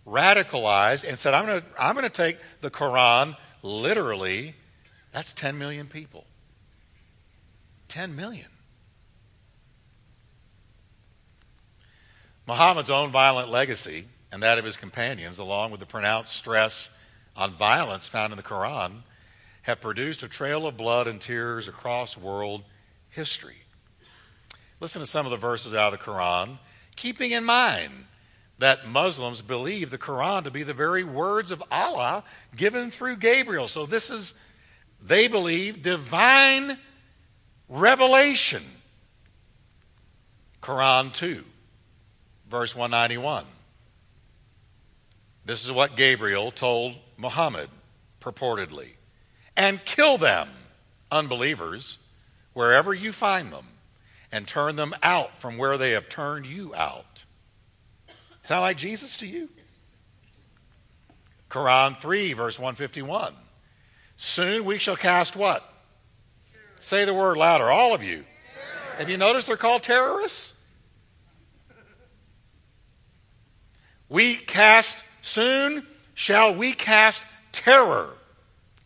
radicalized 0.08 1.08
and 1.08 1.20
said, 1.20 1.34
I'm 1.34 1.46
going 1.46 1.62
to 1.62 1.68
I'm 1.78 1.96
going 1.96 2.04
to 2.04 2.10
take 2.10 2.38
the 2.62 2.72
Quran 2.72 3.36
literally. 3.62 4.56
That's 5.12 5.34
10 5.34 5.58
million 5.58 5.88
people. 5.88 6.24
10 7.90 8.16
million. 8.16 8.48
Muhammad's 12.48 12.90
own 12.90 13.12
violent 13.12 13.50
legacy 13.50 14.06
and 14.32 14.44
that 14.44 14.58
of 14.58 14.66
his 14.66 14.78
companions, 14.78 15.38
along 15.38 15.72
with 15.72 15.80
the 15.80 15.86
pronounced 15.86 16.34
stress 16.34 16.90
on 17.36 17.54
violence 17.54 18.08
found 18.08 18.32
in 18.34 18.38
the 18.38 18.44
Quran, 18.44 19.04
have 19.64 19.82
produced 19.82 20.24
a 20.24 20.28
trail 20.28 20.66
of 20.66 20.78
blood 20.78 21.08
and 21.08 21.20
tears 21.22 21.68
across 21.68 22.18
world 22.18 22.64
history. 23.10 23.58
Listen 24.80 25.02
to 25.02 25.06
some 25.06 25.26
of 25.26 25.32
the 25.32 25.38
verses 25.38 25.76
out 25.76 25.94
of 25.94 26.00
the 26.00 26.06
Quran, 26.06 26.58
keeping 26.96 27.32
in 27.32 27.44
mind 27.44 28.06
that 28.58 28.88
Muslims 28.88 29.42
believe 29.42 29.90
the 29.90 29.98
Quran 29.98 30.44
to 30.44 30.52
be 30.52 30.64
the 30.64 30.74
very 30.74 31.04
words 31.04 31.52
of 31.52 31.64
Allah 31.72 32.24
given 32.56 32.92
through 32.92 33.18
Gabriel. 33.18 33.68
So 33.68 33.86
this 33.86 34.10
is, 34.10 34.34
they 35.02 35.28
believe, 35.28 35.82
divine 35.82 36.78
revelation. 37.70 38.64
Quran 40.62 41.12
2, 41.12 41.44
verse 42.50 42.76
191. 42.76 43.46
This 45.46 45.66
is 45.66 45.72
what 45.72 45.96
Gabriel 45.96 46.52
told 46.52 46.96
Muhammad, 47.18 47.70
purportedly. 48.20 48.90
And 49.58 49.84
kill 49.84 50.18
them, 50.18 50.50
unbelievers, 51.12 51.98
wherever 52.54 52.94
you 52.94 53.12
find 53.12 53.52
them, 53.52 53.66
and 54.32 54.48
turn 54.48 54.76
them 54.76 54.94
out 55.04 55.38
from 55.38 55.58
where 55.58 55.78
they 55.78 55.92
have 55.92 56.08
turned 56.08 56.46
you 56.46 56.74
out. 56.76 57.26
Sound 58.44 58.62
like 58.62 58.78
Jesus 58.78 59.18
to 59.18 59.28
you? 59.28 59.50
Quran 61.50 62.00
3, 62.00 62.34
verse 62.34 62.58
151. 62.58 63.34
Soon 64.16 64.64
we 64.66 64.78
shall 64.78 64.96
cast 64.96 65.36
what? 65.36 65.68
Say 66.80 67.06
the 67.06 67.14
word 67.14 67.38
louder, 67.38 67.70
all 67.70 67.94
of 67.94 68.04
you. 68.04 68.24
Have 68.98 69.10
you 69.10 69.18
noticed 69.18 69.48
they're 69.48 69.58
called 69.58 69.84
terrorists? 69.84 70.54
We 74.10 74.36
cast, 74.36 75.04
soon 75.22 75.86
shall 76.14 76.54
we 76.54 76.74
cast 76.74 77.24
terror 77.52 78.10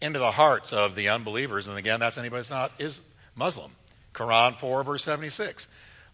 into 0.01 0.19
the 0.19 0.31
hearts 0.31 0.71
of 0.73 0.95
the 0.95 1.09
unbelievers. 1.09 1.67
And 1.67 1.77
again, 1.77 1.99
that's 1.99 2.17
anybody 2.17 2.39
that's 2.39 2.49
not 2.49 2.71
is 2.79 3.01
Muslim. 3.35 3.71
Quran 4.13 4.55
4, 4.55 4.83
verse 4.83 5.03
76. 5.03 5.67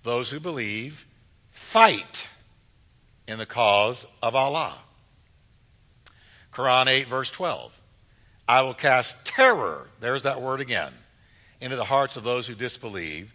Those 0.04 0.30
who 0.32 0.40
believe 0.40 1.06
fight 1.52 2.30
in 3.28 3.38
the 3.38 3.46
cause 3.46 4.08
of 4.24 4.36
Allah. 4.36 4.78
Quran 6.52 6.88
8, 6.88 7.08
verse 7.08 7.32
12. 7.32 7.80
I 8.48 8.64
will 8.64 8.74
cast 8.74 9.24
terror, 9.24 9.88
there's 10.00 10.24
that 10.24 10.42
word 10.42 10.60
again, 10.60 10.92
into 11.62 11.76
the 11.76 11.86
hearts 11.86 12.18
of 12.18 12.24
those 12.24 12.48
who 12.48 12.56
disbelieve. 12.56 13.34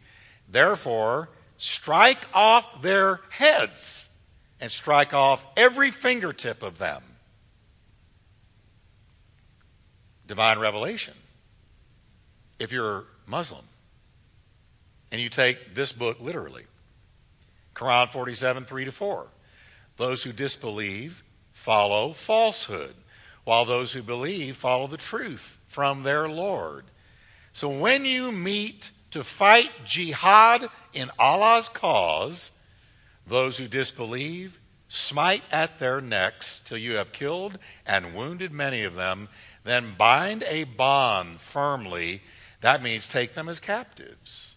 Therefore, 0.48 1.30
strike 1.56 2.24
off 2.34 2.82
their 2.82 3.20
heads 3.30 4.08
and 4.60 4.70
strike 4.70 5.14
off 5.14 5.44
every 5.56 5.90
fingertip 5.90 6.62
of 6.62 6.78
them. 6.78 7.02
Divine 10.26 10.58
revelation. 10.58 11.14
if 12.58 12.72
you're 12.72 13.04
Muslim 13.26 13.64
and 15.12 15.20
you 15.20 15.28
take 15.28 15.74
this 15.74 15.92
book 15.92 16.20
literally. 16.20 16.64
Quran 17.74 18.08
47, 18.08 18.64
3 18.64 18.84
to 18.86 18.92
4. 18.92 19.26
Those 19.96 20.22
who 20.22 20.32
disbelieve 20.32 21.22
follow 21.52 22.12
falsehood, 22.12 22.94
while 23.44 23.64
those 23.64 23.92
who 23.92 24.02
believe 24.02 24.56
follow 24.56 24.86
the 24.86 24.96
truth 24.96 25.60
from 25.66 26.02
their 26.02 26.28
Lord. 26.28 26.84
So 27.52 27.68
when 27.68 28.04
you 28.04 28.32
meet 28.32 28.90
to 29.12 29.22
fight 29.22 29.70
jihad 29.84 30.68
in 30.92 31.10
Allah's 31.18 31.68
cause, 31.68 32.50
those 33.26 33.58
who 33.58 33.66
disbelieve 33.68 34.60
smite 34.88 35.42
at 35.50 35.78
their 35.78 36.00
necks 36.00 36.60
till 36.60 36.78
you 36.78 36.94
have 36.94 37.12
killed 37.12 37.58
and 37.84 38.14
wounded 38.14 38.52
many 38.52 38.84
of 38.84 38.94
them, 38.94 39.28
then 39.64 39.94
bind 39.98 40.44
a 40.44 40.64
bond 40.64 41.40
firmly. 41.40 42.22
That 42.60 42.82
means 42.82 43.08
take 43.08 43.34
them 43.34 43.48
as 43.48 43.60
captives. 43.60 44.56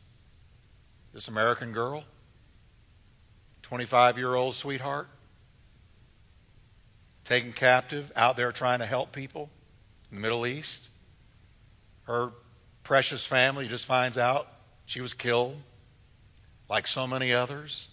This 1.13 1.27
American 1.27 1.73
girl, 1.73 2.03
25 3.63 4.17
year 4.17 4.35
old 4.35 4.53
sweetheart, 4.55 5.07
taken 7.23 7.53
captive, 7.53 8.11
out 8.15 8.37
there 8.37 8.51
trying 8.51 8.79
to 8.79 8.85
help 8.85 9.11
people 9.11 9.49
in 10.09 10.17
the 10.17 10.21
Middle 10.21 10.45
East. 10.45 10.89
Her 12.03 12.31
precious 12.83 13.25
family 13.25 13.67
just 13.67 13.85
finds 13.85 14.17
out 14.17 14.47
she 14.85 15.01
was 15.01 15.13
killed, 15.13 15.57
like 16.69 16.87
so 16.87 17.05
many 17.05 17.33
others. 17.33 17.88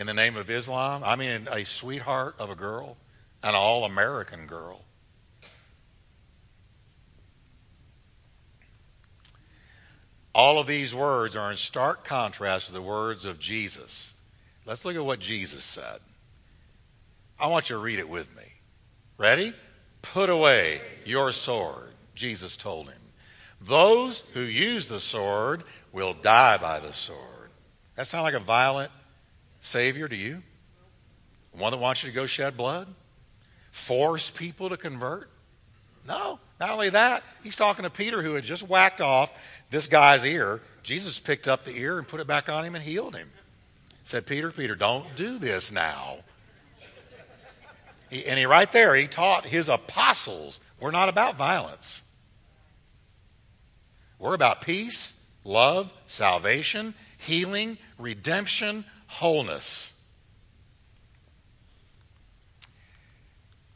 In 0.00 0.06
the 0.06 0.14
name 0.14 0.34
of 0.34 0.48
Islam, 0.48 1.02
I 1.04 1.14
mean, 1.14 1.46
a 1.52 1.66
sweetheart 1.66 2.36
of 2.38 2.48
a 2.48 2.54
girl, 2.54 2.96
an 3.42 3.54
all 3.54 3.84
American 3.84 4.46
girl. 4.46 4.80
All 10.34 10.58
of 10.58 10.66
these 10.66 10.94
words 10.94 11.36
are 11.36 11.50
in 11.50 11.58
stark 11.58 12.02
contrast 12.02 12.68
to 12.68 12.72
the 12.72 12.80
words 12.80 13.26
of 13.26 13.38
Jesus. 13.38 14.14
Let's 14.64 14.86
look 14.86 14.96
at 14.96 15.04
what 15.04 15.20
Jesus 15.20 15.64
said. 15.64 15.98
I 17.38 17.48
want 17.48 17.68
you 17.68 17.76
to 17.76 17.82
read 17.82 17.98
it 17.98 18.08
with 18.08 18.34
me. 18.34 18.44
Ready? 19.18 19.52
Put 20.00 20.30
away 20.30 20.80
your 21.04 21.30
sword, 21.30 21.92
Jesus 22.14 22.56
told 22.56 22.88
him. 22.88 23.02
Those 23.60 24.20
who 24.32 24.40
use 24.40 24.86
the 24.86 24.98
sword 24.98 25.62
will 25.92 26.14
die 26.14 26.56
by 26.56 26.78
the 26.78 26.94
sword. 26.94 27.50
That 27.96 28.06
sound 28.06 28.24
like 28.24 28.32
a 28.32 28.40
violent 28.40 28.92
Savior 29.60 30.08
to 30.08 30.16
you? 30.16 30.42
One 31.52 31.72
that 31.72 31.78
wants 31.78 32.02
you 32.02 32.10
to 32.10 32.14
go 32.14 32.26
shed 32.26 32.56
blood? 32.56 32.88
Force 33.72 34.30
people 34.30 34.68
to 34.68 34.76
convert? 34.76 35.30
No. 36.06 36.38
Not 36.58 36.70
only 36.70 36.90
that, 36.90 37.22
he's 37.42 37.56
talking 37.56 37.84
to 37.84 37.90
Peter 37.90 38.22
who 38.22 38.34
had 38.34 38.44
just 38.44 38.68
whacked 38.68 39.00
off 39.00 39.32
this 39.70 39.86
guy's 39.86 40.24
ear. 40.24 40.60
Jesus 40.82 41.18
picked 41.18 41.48
up 41.48 41.64
the 41.64 41.76
ear 41.76 41.98
and 41.98 42.06
put 42.06 42.20
it 42.20 42.26
back 42.26 42.48
on 42.48 42.64
him 42.64 42.74
and 42.74 42.84
healed 42.84 43.16
him. 43.16 43.30
Said, 44.04 44.26
Peter, 44.26 44.50
Peter, 44.50 44.74
don't 44.74 45.04
do 45.16 45.38
this 45.38 45.70
now. 45.70 46.18
He, 48.10 48.26
and 48.26 48.38
he 48.38 48.44
right 48.44 48.70
there, 48.72 48.94
he 48.94 49.06
taught 49.06 49.46
his 49.46 49.68
apostles, 49.68 50.58
we're 50.80 50.90
not 50.90 51.08
about 51.08 51.38
violence. 51.38 52.02
We're 54.18 54.34
about 54.34 54.62
peace, 54.62 55.18
love, 55.44 55.92
salvation, 56.06 56.94
healing, 57.18 57.78
redemption, 57.98 58.84
wholeness. 59.10 59.92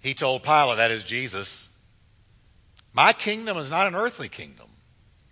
He 0.01 0.15
told 0.15 0.43
Pilate, 0.43 0.77
that 0.77 0.91
is 0.91 1.03
Jesus, 1.03 1.69
my 2.93 3.13
kingdom 3.13 3.57
is 3.57 3.69
not 3.69 3.87
an 3.87 3.95
earthly 3.95 4.29
kingdom. 4.29 4.69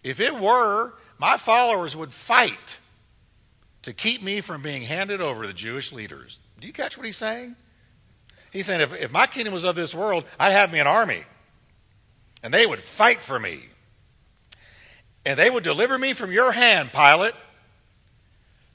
If 0.02 0.18
it 0.18 0.38
were, 0.38 0.94
my 1.18 1.36
followers 1.36 1.94
would 1.94 2.12
fight 2.12 2.78
to 3.82 3.92
keep 3.92 4.22
me 4.22 4.40
from 4.40 4.62
being 4.62 4.82
handed 4.82 5.20
over 5.20 5.42
to 5.42 5.48
the 5.48 5.54
Jewish 5.54 5.92
leaders. 5.92 6.38
Do 6.60 6.66
you 6.66 6.72
catch 6.72 6.96
what 6.96 7.06
he's 7.06 7.16
saying? 7.16 7.54
He's 8.50 8.66
saying, 8.66 8.80
if, 8.80 9.00
if 9.00 9.12
my 9.12 9.26
kingdom 9.26 9.54
was 9.54 9.64
of 9.64 9.76
this 9.76 9.94
world, 9.94 10.24
I'd 10.38 10.52
have 10.52 10.72
me 10.72 10.78
an 10.78 10.86
army. 10.86 11.22
And 12.42 12.52
they 12.52 12.66
would 12.66 12.80
fight 12.80 13.20
for 13.20 13.38
me. 13.38 13.60
And 15.24 15.38
they 15.38 15.48
would 15.48 15.62
deliver 15.64 15.96
me 15.96 16.12
from 16.12 16.32
your 16.32 16.50
hand, 16.50 16.90
Pilate. 16.92 17.34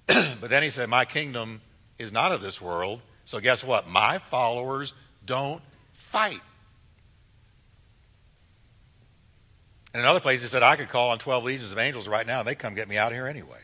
but 0.41 0.50
then 0.50 0.63
he 0.63 0.70
said, 0.70 0.89
My 0.89 1.06
kingdom 1.06 1.62
is 1.98 2.12
not 2.12 2.32
of 2.32 2.41
this 2.41 2.62
world. 2.62 3.02
So 3.26 3.39
guess 3.39 3.63
what? 3.63 3.88
My 3.88 4.20
followers 4.20 4.93
don't 5.26 5.62
fight. 5.93 6.39
In 9.93 10.00
another 10.00 10.20
place, 10.20 10.41
he 10.41 10.48
said, 10.48 10.63
I 10.63 10.76
could 10.76 10.89
call 10.89 11.10
on 11.10 11.17
12 11.17 11.43
legions 11.43 11.72
of 11.72 11.80
angels 11.80 12.08
right 12.08 12.26
now 12.26 12.39
and 12.39 12.48
they 12.48 12.56
come 12.56 12.76
get 12.76 12.88
me 12.88 12.98
out 12.98 13.12
of 13.12 13.17
here 13.17 13.28
anyway. 13.28 13.60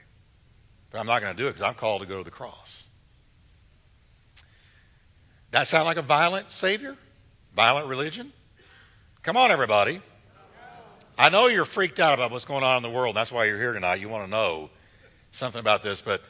But 0.89 0.99
I'm 0.99 1.05
not 1.05 1.21
going 1.21 1.35
to 1.35 1.41
do 1.41 1.47
it 1.47 1.51
because 1.51 1.61
I'm 1.61 1.75
called 1.75 2.01
to 2.01 2.07
go 2.07 2.17
to 2.17 2.23
the 2.23 2.31
cross. 2.31 2.87
That 5.51 5.67
sound 5.67 5.85
like 5.85 5.97
a 5.97 6.01
violent 6.01 6.51
Savior? 6.51 6.97
Violent 7.55 7.87
religion? 7.87 8.33
Come 9.21 9.37
on, 9.37 9.51
everybody. 9.51 10.01
I 11.17 11.29
know 11.29 11.47
you're 11.47 11.65
freaked 11.65 11.99
out 11.99 12.13
about 12.13 12.31
what's 12.31 12.45
going 12.45 12.63
on 12.63 12.77
in 12.77 12.83
the 12.83 12.89
world. 12.89 13.15
That's 13.15 13.31
why 13.31 13.45
you're 13.45 13.59
here 13.59 13.73
tonight. 13.73 14.01
You 14.01 14.09
want 14.09 14.25
to 14.25 14.29
know 14.29 14.71
something 15.31 15.59
about 15.59 15.83
this. 15.83 16.01
But 16.01 16.21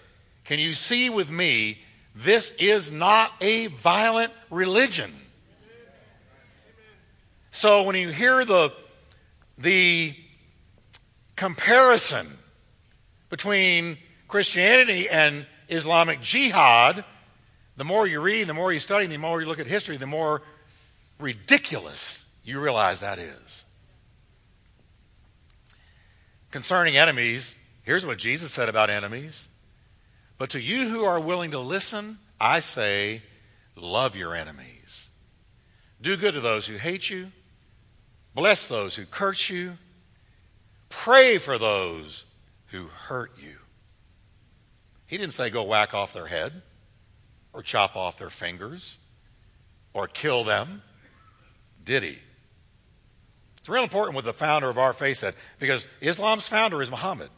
can 0.45 0.59
you 0.59 0.73
see 0.73 1.09
with 1.09 1.29
me, 1.29 1.79
this 2.15 2.51
is 2.59 2.91
not 2.91 3.31
a 3.41 3.67
violent 3.67 4.31
religion. 4.49 5.13
So 7.51 7.83
when 7.83 7.95
you 7.95 8.09
hear 8.09 8.45
the, 8.45 8.73
the 9.57 10.15
comparison 11.35 12.27
between 13.29 13.97
Christianity 14.27 15.09
and 15.09 15.45
Islamic 15.69 16.21
jihad, 16.21 17.05
the 17.77 17.83
more 17.83 18.05
you 18.05 18.21
read, 18.21 18.47
the 18.47 18.53
more 18.53 18.71
you 18.71 18.79
study, 18.79 19.07
the 19.07 19.17
more 19.17 19.41
you 19.41 19.47
look 19.47 19.59
at 19.59 19.67
history, 19.67 19.97
the 19.97 20.07
more 20.07 20.41
ridiculous 21.19 22.25
you 22.43 22.59
realize 22.59 22.99
that 22.99 23.19
is. 23.19 23.65
Concerning 26.51 26.97
enemies, 26.97 27.55
here's 27.83 28.05
what 28.05 28.17
Jesus 28.17 28.51
said 28.51 28.69
about 28.69 28.89
enemies. 28.89 29.47
But 30.37 30.51
to 30.51 30.61
you 30.61 30.89
who 30.89 31.03
are 31.05 31.19
willing 31.19 31.51
to 31.51 31.59
listen, 31.59 32.17
I 32.39 32.59
say, 32.59 33.21
love 33.75 34.15
your 34.15 34.35
enemies. 34.35 35.09
Do 36.01 36.17
good 36.17 36.33
to 36.33 36.41
those 36.41 36.67
who 36.67 36.77
hate 36.77 37.09
you. 37.09 37.31
Bless 38.35 38.67
those 38.67 38.95
who 38.95 39.05
curse 39.05 39.49
you. 39.49 39.77
Pray 40.89 41.37
for 41.37 41.57
those 41.57 42.25
who 42.67 42.87
hurt 42.87 43.31
you. 43.41 43.55
He 45.07 45.17
didn't 45.17 45.33
say 45.33 45.49
go 45.49 45.63
whack 45.63 45.93
off 45.93 46.13
their 46.13 46.27
head 46.27 46.61
or 47.53 47.61
chop 47.61 47.95
off 47.95 48.17
their 48.17 48.29
fingers 48.29 48.97
or 49.93 50.07
kill 50.07 50.43
them, 50.43 50.81
did 51.83 52.03
he? 52.03 52.17
It's 53.57 53.69
real 53.69 53.83
important 53.83 54.15
what 54.15 54.25
the 54.25 54.33
founder 54.33 54.69
of 54.69 54.77
our 54.77 54.91
faith 54.91 55.17
said 55.17 55.35
because 55.59 55.87
Islam's 56.01 56.47
founder 56.47 56.81
is 56.81 56.91
Muhammad. 56.91 57.29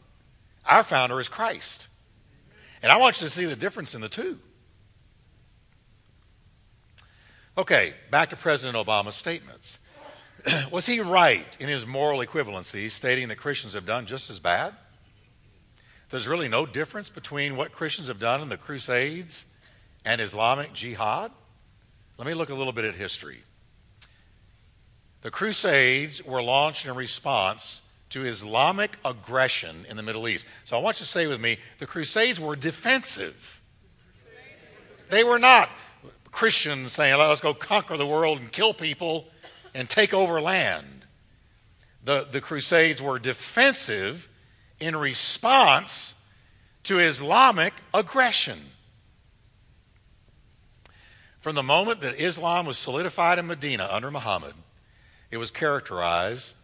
Our 0.64 0.82
founder 0.82 1.20
is 1.20 1.28
Christ. 1.28 1.88
And 2.86 2.92
I 2.92 2.98
want 2.98 3.20
you 3.20 3.26
to 3.26 3.34
see 3.34 3.46
the 3.46 3.56
difference 3.56 3.96
in 3.96 4.00
the 4.00 4.08
two. 4.08 4.38
Okay, 7.58 7.92
back 8.12 8.30
to 8.30 8.36
President 8.36 8.76
Obama's 8.76 9.16
statements. 9.16 9.80
Was 10.70 10.86
he 10.86 11.00
right 11.00 11.56
in 11.58 11.68
his 11.68 11.84
moral 11.84 12.20
equivalency, 12.20 12.88
stating 12.88 13.26
that 13.26 13.38
Christians 13.38 13.72
have 13.72 13.86
done 13.86 14.06
just 14.06 14.30
as 14.30 14.38
bad? 14.38 14.72
There's 16.10 16.28
really 16.28 16.46
no 16.46 16.64
difference 16.64 17.10
between 17.10 17.56
what 17.56 17.72
Christians 17.72 18.06
have 18.06 18.20
done 18.20 18.40
in 18.40 18.50
the 18.50 18.56
Crusades 18.56 19.46
and 20.04 20.20
Islamic 20.20 20.72
jihad? 20.72 21.32
Let 22.18 22.28
me 22.28 22.34
look 22.34 22.50
a 22.50 22.54
little 22.54 22.72
bit 22.72 22.84
at 22.84 22.94
history. 22.94 23.42
The 25.22 25.32
Crusades 25.32 26.24
were 26.24 26.40
launched 26.40 26.86
in 26.86 26.94
response 26.94 27.82
to 28.10 28.24
Islamic 28.24 28.98
aggression 29.04 29.84
in 29.88 29.96
the 29.96 30.02
Middle 30.02 30.28
East. 30.28 30.46
So 30.64 30.76
I 30.76 30.80
want 30.80 30.98
you 31.00 31.04
to 31.04 31.10
say 31.10 31.26
with 31.26 31.40
me 31.40 31.58
the 31.78 31.86
Crusades 31.86 32.40
were 32.40 32.56
defensive. 32.56 33.60
They 35.10 35.24
were 35.24 35.38
not 35.38 35.68
Christians 36.30 36.92
saying, 36.92 37.18
let's 37.18 37.40
go 37.40 37.54
conquer 37.54 37.96
the 37.96 38.06
world 38.06 38.40
and 38.40 38.50
kill 38.52 38.74
people 38.74 39.26
and 39.74 39.88
take 39.88 40.12
over 40.12 40.40
land. 40.40 41.06
The, 42.04 42.26
the 42.30 42.40
Crusades 42.40 43.02
were 43.02 43.18
defensive 43.18 44.28
in 44.78 44.94
response 44.94 46.14
to 46.84 46.98
Islamic 46.98 47.74
aggression. 47.92 48.58
From 51.40 51.54
the 51.54 51.62
moment 51.62 52.00
that 52.00 52.20
Islam 52.20 52.66
was 52.66 52.76
solidified 52.76 53.38
in 53.38 53.46
Medina 53.46 53.88
under 53.90 54.10
Muhammad, 54.10 54.54
it 55.30 55.36
was 55.36 55.50
characterized. 55.50 56.54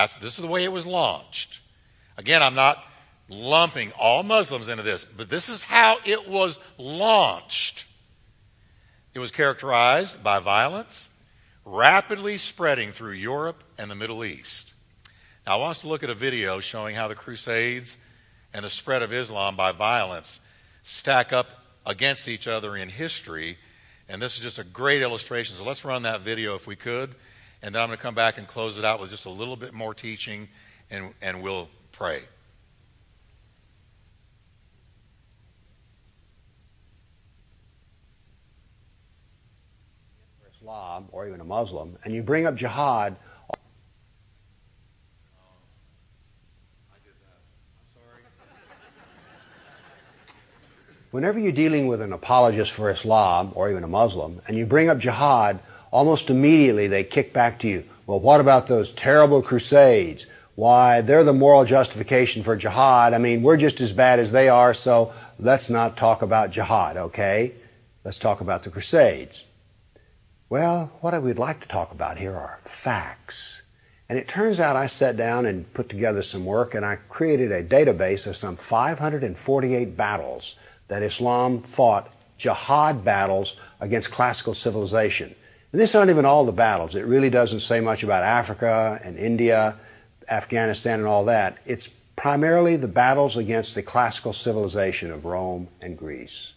That's, 0.00 0.16
this 0.16 0.38
is 0.38 0.42
the 0.42 0.50
way 0.50 0.64
it 0.64 0.72
was 0.72 0.86
launched. 0.86 1.60
Again, 2.16 2.42
I'm 2.42 2.54
not 2.54 2.82
lumping 3.28 3.92
all 3.98 4.22
Muslims 4.22 4.70
into 4.70 4.82
this, 4.82 5.04
but 5.04 5.28
this 5.28 5.50
is 5.50 5.62
how 5.62 5.98
it 6.06 6.26
was 6.26 6.58
launched. 6.78 7.86
It 9.12 9.18
was 9.18 9.30
characterized 9.30 10.24
by 10.24 10.38
violence, 10.38 11.10
rapidly 11.66 12.38
spreading 12.38 12.92
through 12.92 13.12
Europe 13.12 13.62
and 13.76 13.90
the 13.90 13.94
Middle 13.94 14.24
East. 14.24 14.72
Now, 15.46 15.56
I 15.56 15.60
want 15.60 15.72
us 15.72 15.82
to 15.82 15.88
look 15.88 16.02
at 16.02 16.08
a 16.08 16.14
video 16.14 16.60
showing 16.60 16.96
how 16.96 17.06
the 17.06 17.14
Crusades 17.14 17.98
and 18.54 18.64
the 18.64 18.70
spread 18.70 19.02
of 19.02 19.12
Islam 19.12 19.54
by 19.54 19.72
violence 19.72 20.40
stack 20.82 21.30
up 21.30 21.48
against 21.84 22.26
each 22.26 22.48
other 22.48 22.74
in 22.74 22.88
history. 22.88 23.58
And 24.08 24.22
this 24.22 24.38
is 24.38 24.42
just 24.42 24.58
a 24.58 24.64
great 24.64 25.02
illustration. 25.02 25.56
So 25.56 25.64
let's 25.64 25.84
run 25.84 26.04
that 26.04 26.22
video 26.22 26.54
if 26.54 26.66
we 26.66 26.74
could. 26.74 27.14
And 27.62 27.74
then 27.74 27.82
I'm 27.82 27.88
going 27.88 27.98
to 27.98 28.02
come 28.02 28.14
back 28.14 28.38
and 28.38 28.46
close 28.46 28.78
it 28.78 28.84
out 28.84 29.00
with 29.00 29.10
just 29.10 29.26
a 29.26 29.30
little 29.30 29.56
bit 29.56 29.74
more 29.74 29.92
teaching, 29.92 30.48
and, 30.90 31.12
and 31.20 31.42
we'll 31.42 31.68
pray. 31.92 32.22
Islam 40.60 41.06
or 41.12 41.26
even 41.26 41.40
a 41.40 41.44
Muslim, 41.44 41.98
and 42.04 42.14
you 42.14 42.22
bring 42.22 42.46
up 42.46 42.54
jihad. 42.54 43.16
I 43.50 43.54
did 47.02 47.12
that. 47.22 47.40
I'm 47.80 47.92
sorry. 47.92 48.22
Whenever 51.10 51.38
you're 51.38 51.50
dealing 51.50 51.88
with 51.88 52.00
an 52.00 52.12
apologist 52.12 52.72
for 52.72 52.90
Islam 52.90 53.52
or 53.54 53.70
even 53.70 53.84
a 53.84 53.88
Muslim, 53.88 54.40
and 54.46 54.56
you 54.56 54.64
bring 54.64 54.88
up 54.88 54.98
jihad, 54.98 55.58
almost 55.90 56.30
immediately 56.30 56.86
they 56.86 57.04
kick 57.04 57.32
back 57.32 57.58
to 57.60 57.68
you. 57.68 57.84
Well, 58.06 58.20
what 58.20 58.40
about 58.40 58.66
those 58.66 58.92
terrible 58.92 59.42
crusades? 59.42 60.26
Why, 60.54 61.00
they're 61.00 61.24
the 61.24 61.32
moral 61.32 61.64
justification 61.64 62.42
for 62.42 62.56
jihad. 62.56 63.14
I 63.14 63.18
mean, 63.18 63.42
we're 63.42 63.56
just 63.56 63.80
as 63.80 63.92
bad 63.92 64.18
as 64.18 64.32
they 64.32 64.48
are, 64.48 64.74
so 64.74 65.12
let's 65.38 65.70
not 65.70 65.96
talk 65.96 66.22
about 66.22 66.50
jihad, 66.50 66.96
okay? 66.96 67.52
Let's 68.04 68.18
talk 68.18 68.40
about 68.40 68.64
the 68.64 68.70
crusades. 68.70 69.44
Well, 70.48 70.90
what 71.00 71.14
I 71.14 71.18
would 71.18 71.38
like 71.38 71.60
to 71.60 71.68
talk 71.68 71.92
about 71.92 72.18
here 72.18 72.34
are 72.34 72.60
facts. 72.64 73.62
And 74.08 74.18
it 74.18 74.26
turns 74.26 74.58
out 74.58 74.74
I 74.74 74.88
sat 74.88 75.16
down 75.16 75.46
and 75.46 75.72
put 75.72 75.88
together 75.88 76.22
some 76.22 76.44
work 76.44 76.74
and 76.74 76.84
I 76.84 76.96
created 76.96 77.52
a 77.52 77.62
database 77.62 78.26
of 78.26 78.36
some 78.36 78.56
548 78.56 79.96
battles 79.96 80.56
that 80.88 81.04
Islam 81.04 81.62
fought, 81.62 82.12
jihad 82.36 83.04
battles 83.04 83.54
against 83.78 84.10
classical 84.10 84.54
civilization. 84.54 85.36
And 85.72 85.80
this 85.80 85.94
aren't 85.94 86.10
even 86.10 86.24
all 86.24 86.44
the 86.44 86.52
battles. 86.52 86.94
It 86.94 87.06
really 87.06 87.30
doesn't 87.30 87.60
say 87.60 87.80
much 87.80 88.02
about 88.02 88.24
Africa 88.24 89.00
and 89.04 89.16
India, 89.16 89.76
Afghanistan 90.28 90.98
and 90.98 91.08
all 91.08 91.24
that. 91.26 91.58
It's 91.64 91.88
primarily 92.16 92.76
the 92.76 92.88
battles 92.88 93.36
against 93.36 93.74
the 93.74 93.82
classical 93.82 94.32
civilization 94.32 95.10
of 95.10 95.24
Rome 95.24 95.68
and 95.80 95.96
Greece. 95.96 96.52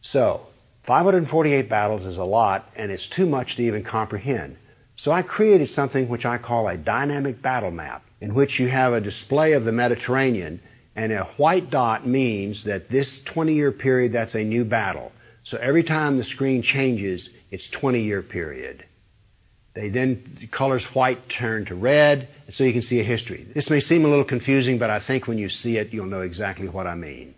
So, 0.00 0.46
548 0.84 1.68
battles 1.68 2.04
is 2.04 2.16
a 2.16 2.24
lot, 2.24 2.70
and 2.74 2.90
it's 2.90 3.06
too 3.06 3.26
much 3.26 3.56
to 3.56 3.62
even 3.62 3.84
comprehend. 3.84 4.56
So 4.96 5.12
I 5.12 5.22
created 5.22 5.68
something 5.68 6.08
which 6.08 6.26
I 6.26 6.38
call 6.38 6.68
a 6.68 6.76
dynamic 6.76 7.42
battle 7.42 7.70
map, 7.70 8.04
in 8.20 8.34
which 8.34 8.58
you 8.58 8.68
have 8.68 8.92
a 8.92 9.00
display 9.00 9.52
of 9.52 9.64
the 9.64 9.72
Mediterranean, 9.72 10.60
and 10.94 11.12
a 11.12 11.24
white 11.36 11.70
dot 11.70 12.06
means 12.06 12.64
that 12.64 12.88
this 12.88 13.22
20 13.22 13.54
year 13.54 13.72
period, 13.72 14.12
that's 14.12 14.34
a 14.34 14.44
new 14.44 14.64
battle. 14.64 15.12
So 15.44 15.56
every 15.58 15.82
time 15.82 16.18
the 16.18 16.24
screen 16.24 16.62
changes, 16.62 17.30
it's 17.52 17.70
20 17.70 18.00
year 18.00 18.22
period. 18.22 18.84
They 19.74 19.88
then, 19.88 20.36
the 20.40 20.46
colors 20.48 20.86
white 20.94 21.28
turn 21.28 21.64
to 21.66 21.74
red, 21.74 22.28
so 22.50 22.64
you 22.64 22.72
can 22.72 22.82
see 22.82 22.98
a 22.98 23.04
history. 23.04 23.46
This 23.54 23.70
may 23.70 23.78
seem 23.78 24.04
a 24.04 24.08
little 24.08 24.24
confusing, 24.24 24.78
but 24.78 24.90
I 24.90 24.98
think 24.98 25.28
when 25.28 25.38
you 25.38 25.48
see 25.48 25.76
it, 25.76 25.92
you'll 25.92 26.06
know 26.06 26.22
exactly 26.22 26.68
what 26.68 26.86
I 26.86 26.94
mean. 26.94 27.34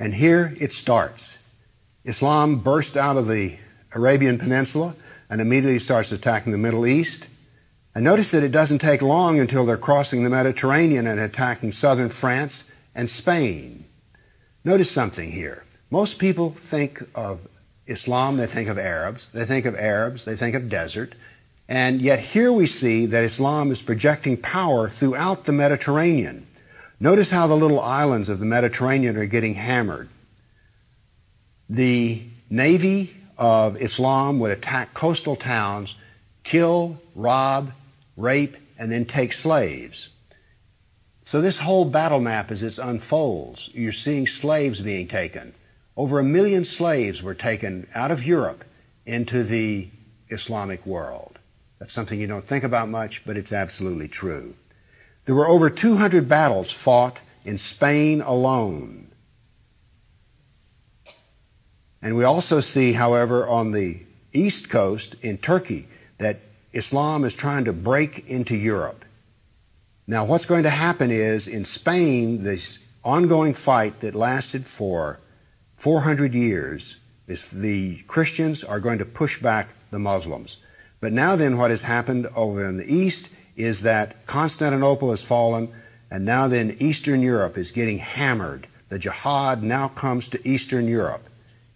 And 0.00 0.14
here 0.14 0.54
it 0.58 0.72
starts. 0.72 1.38
Islam 2.04 2.56
burst 2.56 2.96
out 2.96 3.16
of 3.16 3.28
the 3.28 3.56
Arabian 3.94 4.38
Peninsula 4.38 4.94
and 5.30 5.40
immediately 5.40 5.78
starts 5.78 6.12
attacking 6.12 6.52
the 6.52 6.58
Middle 6.58 6.86
East. 6.86 7.28
And 7.94 8.04
notice 8.04 8.30
that 8.32 8.42
it 8.42 8.52
doesn't 8.52 8.80
take 8.80 9.02
long 9.02 9.38
until 9.38 9.64
they're 9.64 9.76
crossing 9.76 10.24
the 10.24 10.30
Mediterranean 10.30 11.06
and 11.06 11.20
attacking 11.20 11.72
southern 11.72 12.08
France 12.08 12.64
and 12.94 13.08
Spain. 13.08 13.84
Notice 14.64 14.90
something 14.90 15.30
here. 15.30 15.64
Most 15.90 16.18
people 16.18 16.50
think 16.50 17.02
of 17.14 17.40
Islam, 17.86 18.36
they 18.36 18.46
think 18.46 18.68
of 18.68 18.78
Arabs, 18.78 19.28
they 19.32 19.44
think 19.44 19.66
of 19.66 19.76
Arabs, 19.76 20.24
they 20.24 20.36
think 20.36 20.54
of 20.54 20.68
desert, 20.68 21.14
and 21.68 22.00
yet 22.00 22.18
here 22.18 22.52
we 22.52 22.66
see 22.66 23.06
that 23.06 23.24
Islam 23.24 23.70
is 23.70 23.82
projecting 23.82 24.36
power 24.36 24.88
throughout 24.88 25.44
the 25.44 25.52
Mediterranean. 25.52 26.46
Notice 27.00 27.30
how 27.30 27.46
the 27.46 27.56
little 27.56 27.80
islands 27.80 28.28
of 28.28 28.38
the 28.38 28.46
Mediterranean 28.46 29.16
are 29.16 29.26
getting 29.26 29.54
hammered 29.54 30.08
the 31.72 32.22
navy 32.50 33.14
of 33.38 33.80
Islam 33.80 34.38
would 34.38 34.50
attack 34.50 34.92
coastal 34.92 35.36
towns, 35.36 35.94
kill, 36.44 37.00
rob, 37.14 37.72
rape, 38.16 38.56
and 38.78 38.92
then 38.92 39.06
take 39.06 39.32
slaves. 39.32 40.10
So 41.24 41.40
this 41.40 41.58
whole 41.58 41.86
battle 41.86 42.20
map 42.20 42.50
as 42.50 42.62
it 42.62 42.78
unfolds, 42.78 43.70
you're 43.72 43.92
seeing 43.92 44.26
slaves 44.26 44.80
being 44.80 45.08
taken. 45.08 45.54
Over 45.96 46.18
a 46.18 46.24
million 46.24 46.64
slaves 46.64 47.22
were 47.22 47.34
taken 47.34 47.86
out 47.94 48.10
of 48.10 48.24
Europe 48.24 48.64
into 49.04 49.42
the 49.42 49.88
Islamic 50.28 50.84
world. 50.86 51.38
That's 51.78 51.92
something 51.92 52.18
you 52.18 52.26
don't 52.26 52.46
think 52.46 52.64
about 52.64 52.88
much, 52.88 53.22
but 53.26 53.36
it's 53.36 53.52
absolutely 53.52 54.08
true. 54.08 54.54
There 55.24 55.34
were 55.34 55.48
over 55.48 55.68
200 55.68 56.28
battles 56.28 56.70
fought 56.72 57.20
in 57.44 57.58
Spain 57.58 58.20
alone. 58.20 59.08
And 62.00 62.16
we 62.16 62.24
also 62.24 62.60
see, 62.60 62.92
however, 62.92 63.46
on 63.46 63.72
the 63.72 64.00
east 64.32 64.68
coast 64.68 65.14
in 65.22 65.38
Turkey 65.38 65.88
that 66.18 66.38
Islam 66.72 67.24
is 67.24 67.34
trying 67.34 67.66
to 67.66 67.72
break 67.72 68.28
into 68.28 68.56
Europe. 68.56 69.04
Now, 70.06 70.24
what's 70.24 70.46
going 70.46 70.64
to 70.64 70.70
happen 70.70 71.10
is 71.10 71.46
in 71.46 71.64
Spain, 71.64 72.42
this 72.42 72.78
ongoing 73.04 73.54
fight 73.54 74.00
that 74.00 74.14
lasted 74.14 74.66
for 74.66 75.20
400 75.82 76.32
years, 76.32 76.98
is 77.26 77.50
the 77.50 77.96
Christians 78.06 78.62
are 78.62 78.78
going 78.78 78.98
to 78.98 79.04
push 79.04 79.42
back 79.42 79.66
the 79.90 79.98
Muslims. 79.98 80.58
But 81.00 81.12
now, 81.12 81.34
then, 81.34 81.58
what 81.58 81.72
has 81.72 81.82
happened 81.82 82.28
over 82.36 82.64
in 82.64 82.76
the 82.76 82.86
east 82.86 83.30
is 83.56 83.82
that 83.82 84.24
Constantinople 84.28 85.10
has 85.10 85.24
fallen, 85.24 85.72
and 86.08 86.24
now 86.24 86.46
then 86.46 86.76
Eastern 86.78 87.20
Europe 87.20 87.58
is 87.58 87.72
getting 87.72 87.98
hammered. 87.98 88.68
The 88.90 88.98
jihad 89.00 89.64
now 89.64 89.88
comes 89.88 90.28
to 90.28 90.48
Eastern 90.48 90.86
Europe. 90.86 91.28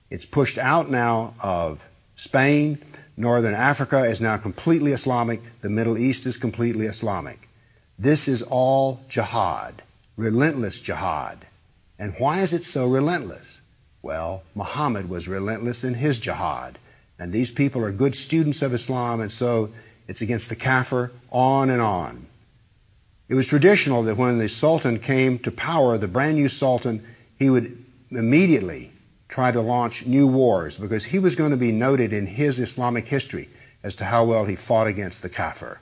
It's 0.08 0.24
pushed 0.24 0.58
out 0.58 0.88
now 0.88 1.34
of 1.40 1.82
Spain. 2.14 2.78
Northern 3.16 3.54
Africa 3.54 4.04
is 4.04 4.20
now 4.20 4.36
completely 4.36 4.92
Islamic. 4.92 5.40
The 5.62 5.68
Middle 5.68 5.98
East 5.98 6.26
is 6.26 6.36
completely 6.36 6.86
Islamic. 6.86 7.48
This 7.98 8.28
is 8.28 8.42
all 8.42 9.00
jihad, 9.08 9.82
relentless 10.16 10.78
jihad. 10.78 11.44
And 11.98 12.14
why 12.18 12.42
is 12.42 12.52
it 12.52 12.62
so 12.62 12.86
relentless? 12.86 13.55
Well, 14.06 14.44
Muhammad 14.54 15.08
was 15.10 15.26
relentless 15.26 15.82
in 15.82 15.94
his 15.94 16.20
jihad. 16.20 16.78
And 17.18 17.32
these 17.32 17.50
people 17.50 17.82
are 17.82 17.90
good 17.90 18.14
students 18.14 18.62
of 18.62 18.72
Islam, 18.72 19.20
and 19.20 19.32
so 19.32 19.70
it's 20.06 20.20
against 20.20 20.48
the 20.48 20.54
kafir, 20.54 21.10
on 21.32 21.70
and 21.70 21.82
on. 21.82 22.28
It 23.28 23.34
was 23.34 23.48
traditional 23.48 24.04
that 24.04 24.16
when 24.16 24.38
the 24.38 24.48
Sultan 24.48 25.00
came 25.00 25.40
to 25.40 25.50
power, 25.50 25.98
the 25.98 26.06
brand 26.06 26.36
new 26.36 26.48
Sultan, 26.48 27.04
he 27.36 27.50
would 27.50 27.84
immediately 28.12 28.92
try 29.28 29.50
to 29.50 29.60
launch 29.60 30.06
new 30.06 30.28
wars 30.28 30.76
because 30.76 31.02
he 31.02 31.18
was 31.18 31.34
going 31.34 31.50
to 31.50 31.56
be 31.56 31.72
noted 31.72 32.12
in 32.12 32.28
his 32.28 32.60
Islamic 32.60 33.08
history 33.08 33.48
as 33.82 33.96
to 33.96 34.04
how 34.04 34.22
well 34.22 34.44
he 34.44 34.54
fought 34.54 34.86
against 34.86 35.22
the 35.22 35.28
kafir. 35.28 35.80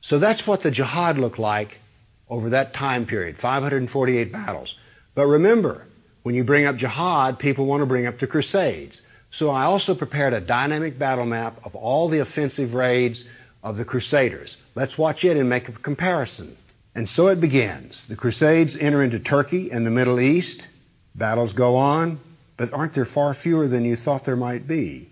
So 0.00 0.18
that's 0.18 0.46
what 0.46 0.62
the 0.62 0.70
jihad 0.70 1.18
looked 1.18 1.38
like 1.38 1.80
over 2.28 2.50
that 2.50 2.74
time 2.74 3.06
period 3.06 3.38
548 3.38 4.32
battles. 4.32 4.74
But 5.14 5.26
remember, 5.26 5.86
when 6.22 6.34
you 6.34 6.44
bring 6.44 6.64
up 6.64 6.76
jihad, 6.76 7.38
people 7.38 7.66
want 7.66 7.82
to 7.82 7.86
bring 7.86 8.06
up 8.06 8.18
the 8.18 8.26
Crusades. 8.26 9.02
So 9.30 9.50
I 9.50 9.64
also 9.64 9.94
prepared 9.94 10.32
a 10.32 10.40
dynamic 10.40 10.98
battle 10.98 11.26
map 11.26 11.60
of 11.64 11.74
all 11.74 12.08
the 12.08 12.20
offensive 12.20 12.74
raids 12.74 13.28
of 13.62 13.76
the 13.76 13.84
Crusaders. 13.84 14.56
Let's 14.74 14.98
watch 14.98 15.24
it 15.24 15.36
and 15.36 15.48
make 15.48 15.68
a 15.68 15.72
comparison. 15.72 16.56
And 16.94 17.08
so 17.08 17.28
it 17.28 17.40
begins. 17.40 18.06
The 18.06 18.16
Crusades 18.16 18.76
enter 18.76 19.02
into 19.02 19.18
Turkey 19.18 19.70
and 19.70 19.84
the 19.86 19.90
Middle 19.90 20.18
East. 20.18 20.68
Battles 21.14 21.52
go 21.52 21.76
on, 21.76 22.18
but 22.56 22.72
aren't 22.72 22.94
there 22.94 23.04
far 23.04 23.34
fewer 23.34 23.68
than 23.68 23.84
you 23.84 23.96
thought 23.96 24.24
there 24.24 24.36
might 24.36 24.66
be? 24.66 25.08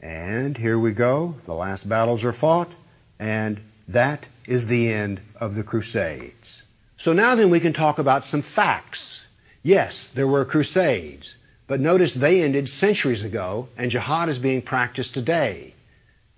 And 0.00 0.56
here 0.56 0.78
we 0.78 0.92
go. 0.92 1.36
The 1.46 1.54
last 1.54 1.88
battles 1.88 2.22
are 2.24 2.32
fought, 2.32 2.74
and 3.18 3.60
that 3.88 4.28
is 4.46 4.66
the 4.66 4.92
end 4.92 5.20
of 5.40 5.54
the 5.54 5.62
Crusades. 5.62 6.64
So 6.96 7.12
now 7.12 7.34
then 7.34 7.50
we 7.50 7.60
can 7.60 7.72
talk 7.72 7.98
about 7.98 8.24
some 8.24 8.42
facts. 8.42 9.26
Yes, 9.62 10.08
there 10.08 10.28
were 10.28 10.44
Crusades, 10.44 11.36
but 11.66 11.80
notice 11.80 12.14
they 12.14 12.42
ended 12.42 12.68
centuries 12.68 13.22
ago, 13.22 13.68
and 13.76 13.90
jihad 13.90 14.28
is 14.28 14.38
being 14.38 14.62
practiced 14.62 15.14
today. 15.14 15.74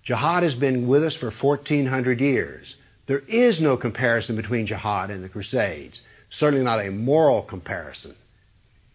Jihad 0.03 0.43
has 0.43 0.55
been 0.55 0.89
with 0.89 1.05
us 1.05 1.15
for 1.15 1.31
1400 1.31 2.21
years. 2.21 2.77
There 3.07 3.23
is 3.29 3.61
no 3.61 3.77
comparison 3.77 4.37
between 4.37 4.67
jihad 4.67 5.11
and 5.11 5.23
the 5.23 5.29
Crusades, 5.29 6.01
certainly 6.31 6.65
not 6.65 6.85
a 6.85 6.91
moral 6.91 7.43
comparison. 7.43 8.15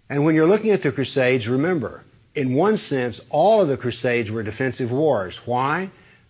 And 0.09 0.25
when 0.25 0.35
you're 0.35 0.47
looking 0.47 0.71
at 0.71 0.81
the 0.81 0.91
Crusades, 0.91 1.47
remember, 1.47 2.03
in 2.35 2.55
one 2.55 2.77
sense, 2.77 3.21
all 3.29 3.61
of 3.61 3.67
the 3.67 3.77
Crusades 3.77 4.31
were 4.31 4.43
defensive 4.43 4.91
wars. 4.91 5.37
Why? 5.45 5.89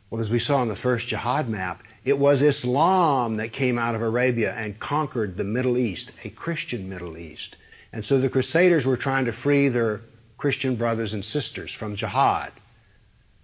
Well, 0.09 0.21
as 0.21 0.29
we 0.29 0.39
saw 0.39 0.57
on 0.57 0.67
the 0.67 0.75
first 0.75 1.07
jihad 1.07 1.49
map, 1.49 1.81
it 2.05 2.19
was 2.19 2.41
Islam 2.41 3.37
that 3.37 3.53
came 3.53 3.79
out 3.79 3.95
of 3.95 4.01
Arabia 4.01 4.53
and 4.53 4.79
conquered 4.79 5.37
the 5.37 5.43
Middle 5.43 5.77
East, 5.77 6.11
a 6.23 6.29
Christian 6.29 6.89
Middle 6.89 7.17
East. 7.17 7.55
And 7.93 8.03
so 8.03 8.19
the 8.19 8.29
Crusaders 8.29 8.85
were 8.85 8.97
trying 8.97 9.25
to 9.25 9.31
free 9.31 9.69
their 9.69 10.01
Christian 10.37 10.75
brothers 10.75 11.13
and 11.13 11.23
sisters 11.23 11.71
from 11.71 11.95
jihad. 11.95 12.51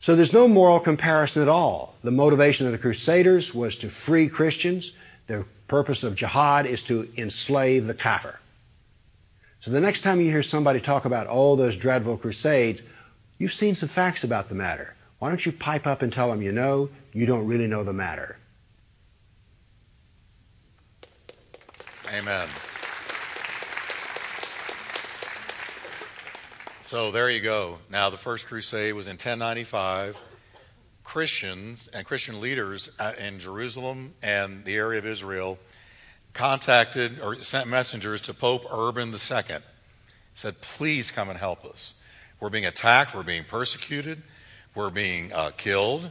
So 0.01 0.16
there's 0.16 0.34
no 0.34 0.47
moral 0.47 0.80
comparison 0.80 1.41
at 1.41 1.47
all. 1.47 1.95
The 2.03 2.12
motivation 2.12 2.66
of 2.66 2.72
the 2.72 2.78
Crusaders 2.78 3.53
was 3.53 3.78
to 3.78 3.89
free 3.89 4.28
Christians. 4.28 4.91
The 5.28 5.45
purpose 5.68 6.03
of 6.03 6.16
jihad 6.16 6.66
is 6.66 6.84
to 6.84 7.07
enslave 7.16 7.88
the 7.88 7.93
kafir. 7.93 8.39
So 9.62 9.72
the 9.72 9.82
next 9.82 10.01
time 10.01 10.20
you 10.20 10.32
hear 10.32 10.43
somebody 10.43 10.80
talk 10.80 11.05
about, 11.05 11.28
oh, 11.30 11.55
those 11.55 11.78
dreadful 11.78 12.18
crusades, 12.18 12.82
you've 13.38 13.53
seen 13.53 13.76
some 13.76 13.89
facts 13.89 14.24
about 14.24 14.49
the 14.49 14.55
matter. 14.55 14.95
Why 15.20 15.30
don't 15.30 15.45
you 15.45 15.51
pipe 15.51 15.86
up 15.86 16.01
and 16.01 16.12
tell 16.12 16.30
them 16.30 16.41
you 16.41 16.53
know 16.53 16.89
you 17.14 17.26
don't 17.26 17.45
really 17.45 17.68
know 17.68 17.84
the 17.84 17.93
matter? 17.93 18.38
Amen. 22.12 22.47
So 26.82 27.12
there 27.12 27.30
you 27.30 27.39
go. 27.39 27.78
Now, 27.91 28.10
the 28.10 28.18
first 28.18 28.47
crusade 28.47 28.95
was 28.95 29.05
in 29.05 29.14
1095. 29.14 30.18
Christians 31.03 31.88
and 31.93 32.07
Christian 32.07 32.41
leaders 32.41 32.89
uh, 32.97 33.14
in 33.20 33.38
Jerusalem 33.38 34.16
and 34.24 34.66
the 34.66 34.76
area 34.76 34.97
of 34.97 35.05
Israel 35.05 35.60
contacted 36.34 37.20
or 37.20 37.41
sent 37.41 37.68
messengers 37.68 38.22
to 38.22 38.34
Pope 38.34 38.66
Urban 38.72 39.12
II. 39.12 39.57
Said, 40.34 40.62
please 40.62 41.12
come 41.12 41.30
and 41.30 41.38
help 41.38 41.64
us. 41.64 41.93
We're 42.39 42.49
being 42.49 42.66
attacked, 42.66 43.14
we're 43.14 43.22
being 43.22 43.43
persecuted, 43.43 44.24
we're 44.74 44.89
being 44.89 45.32
uh, 45.32 45.51
killed, 45.57 46.10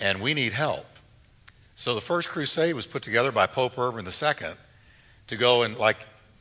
and 0.00 0.20
we 0.20 0.34
need 0.34 0.54
help. 0.54 0.86
So 1.76 1.94
the 1.94 2.00
first 2.00 2.28
crusade 2.28 2.74
was 2.74 2.86
put 2.86 3.02
together 3.02 3.30
by 3.30 3.46
Pope 3.46 3.78
Urban 3.78 4.04
II 4.06 4.56
to 5.30 5.36
go 5.36 5.62
and, 5.62 5.76
like 5.76 5.96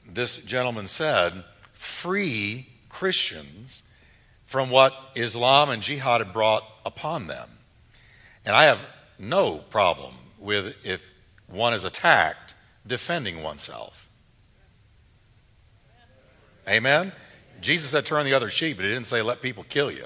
this 0.06 0.40
gentleman 0.40 0.88
said, 0.88 1.44
free 1.74 2.68
Christians 2.90 3.82
from 4.46 4.70
what 4.70 4.94
Islam 5.16 5.70
and 5.70 5.82
jihad 5.82 6.22
had 6.22 6.34
brought 6.34 6.64
upon 6.86 7.28
them. 7.28 7.50
And 8.46 8.56
I 8.56 8.66
have 8.66 8.86
no 9.20 9.60
problem 9.60 10.16
with 10.40 10.76
if 10.84 11.14
one 11.48 11.74
is 11.74 11.86
attacked 11.86 12.56
defending 12.86 13.44
oneself. 13.44 14.10
Amen? 16.68 17.12
Jesus 17.62 17.92
said, 17.92 18.06
turn 18.06 18.26
the 18.26 18.34
other 18.34 18.50
cheek, 18.50 18.76
but 18.78 18.86
he 18.86 18.92
didn't 18.92 19.08
say, 19.08 19.22
let 19.22 19.42
people 19.42 19.66
kill 19.68 19.92
you. 19.92 20.06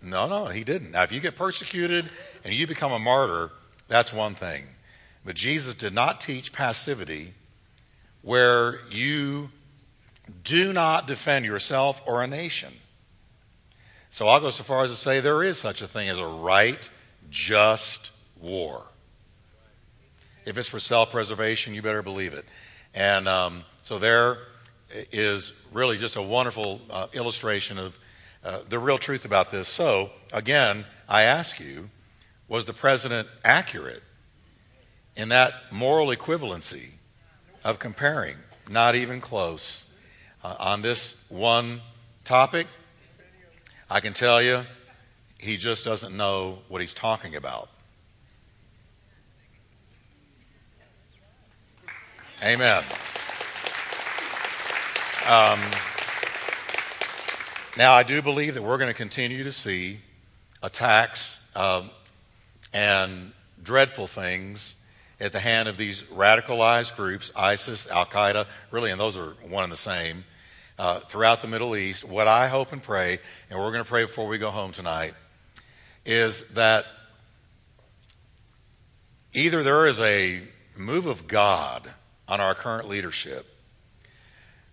No, 0.00 0.28
no, 0.28 0.46
he 0.46 0.64
didn't. 0.64 0.92
Now, 0.92 1.02
if 1.02 1.12
you 1.12 1.20
get 1.20 1.36
persecuted 1.36 2.08
and 2.44 2.52
you 2.54 2.66
become 2.66 2.92
a 2.92 2.98
martyr, 2.98 3.50
that's 3.88 4.12
one 4.12 4.34
thing. 4.34 4.64
But 5.24 5.36
Jesus 5.36 5.74
did 5.74 5.94
not 5.94 6.20
teach 6.20 6.52
passivity 6.52 7.34
where 8.22 8.80
you 8.90 9.50
do 10.44 10.72
not 10.72 11.06
defend 11.06 11.44
yourself 11.44 12.02
or 12.06 12.22
a 12.22 12.26
nation. 12.26 12.72
So 14.10 14.28
I'll 14.28 14.40
go 14.40 14.50
so 14.50 14.62
far 14.62 14.84
as 14.84 14.90
to 14.90 14.96
say 14.96 15.20
there 15.20 15.42
is 15.42 15.58
such 15.58 15.82
a 15.82 15.86
thing 15.86 16.08
as 16.08 16.18
a 16.18 16.26
right, 16.26 16.88
just 17.30 18.10
war. 18.40 18.84
If 20.44 20.58
it's 20.58 20.68
for 20.68 20.80
self 20.80 21.12
preservation, 21.12 21.74
you 21.74 21.82
better 21.82 22.02
believe 22.02 22.32
it. 22.34 22.44
And 22.94 23.28
um, 23.28 23.64
so 23.80 23.98
there 23.98 24.38
is 25.10 25.52
really 25.72 25.98
just 25.98 26.16
a 26.16 26.22
wonderful 26.22 26.80
uh, 26.90 27.06
illustration 27.12 27.78
of 27.78 27.98
uh, 28.44 28.60
the 28.68 28.78
real 28.78 28.98
truth 28.98 29.24
about 29.24 29.50
this. 29.50 29.68
So, 29.68 30.10
again, 30.32 30.84
I 31.08 31.22
ask 31.22 31.60
you, 31.60 31.90
was 32.48 32.64
the 32.64 32.72
president 32.72 33.28
accurate 33.44 34.02
in 35.16 35.28
that 35.28 35.54
moral 35.70 36.08
equivalency 36.08 36.90
of 37.64 37.78
comparing? 37.78 38.36
Not 38.68 38.94
even 38.94 39.20
close. 39.20 39.90
Uh, 40.42 40.56
on 40.58 40.82
this 40.82 41.22
one 41.28 41.80
topic, 42.24 42.66
I 43.90 44.00
can 44.00 44.12
tell 44.12 44.40
you, 44.42 44.64
he 45.38 45.56
just 45.56 45.84
doesn't 45.84 46.16
know 46.16 46.58
what 46.68 46.80
he's 46.80 46.94
talking 46.94 47.34
about. 47.36 47.68
Amen. 52.42 52.82
Um, 55.28 55.60
now, 57.76 57.92
I 57.92 58.02
do 58.02 58.20
believe 58.20 58.54
that 58.54 58.62
we're 58.62 58.78
going 58.78 58.90
to 58.90 58.96
continue 58.96 59.44
to 59.44 59.52
see 59.52 60.00
attacks 60.62 61.48
um, 61.54 61.90
and 62.72 63.32
dreadful 63.62 64.06
things 64.06 64.74
at 65.22 65.32
the 65.32 65.38
hand 65.38 65.68
of 65.68 65.76
these 65.76 66.02
radicalized 66.02 66.96
groups, 66.96 67.30
ISIS, 67.36 67.86
Al 67.86 68.06
Qaeda, 68.06 68.46
really, 68.72 68.90
and 68.90 68.98
those 68.98 69.16
are 69.16 69.36
one 69.48 69.62
and 69.62 69.72
the 69.72 69.76
same, 69.76 70.24
uh, 70.80 70.98
throughout 70.98 71.40
the 71.42 71.48
Middle 71.48 71.76
East. 71.76 72.04
What 72.04 72.26
I 72.26 72.48
hope 72.48 72.72
and 72.72 72.82
pray, 72.82 73.20
and 73.48 73.58
we're 73.58 73.70
going 73.70 73.84
to 73.84 73.88
pray 73.88 74.02
before 74.02 74.26
we 74.26 74.38
go 74.38 74.50
home 74.50 74.72
tonight, 74.72 75.14
is 76.04 76.42
that 76.54 76.86
either 79.32 79.62
there 79.62 79.86
is 79.86 80.00
a 80.00 80.42
move 80.76 81.06
of 81.06 81.28
God 81.28 81.88
on 82.26 82.40
our 82.40 82.56
current 82.56 82.88
leadership, 82.88 83.46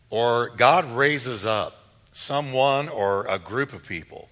or 0.10 0.50
God 0.50 0.92
raises 0.92 1.46
up 1.46 1.76
someone 2.12 2.90
or 2.90 3.28
a 3.28 3.38
group 3.38 3.72
of 3.72 3.88
people 3.88 4.30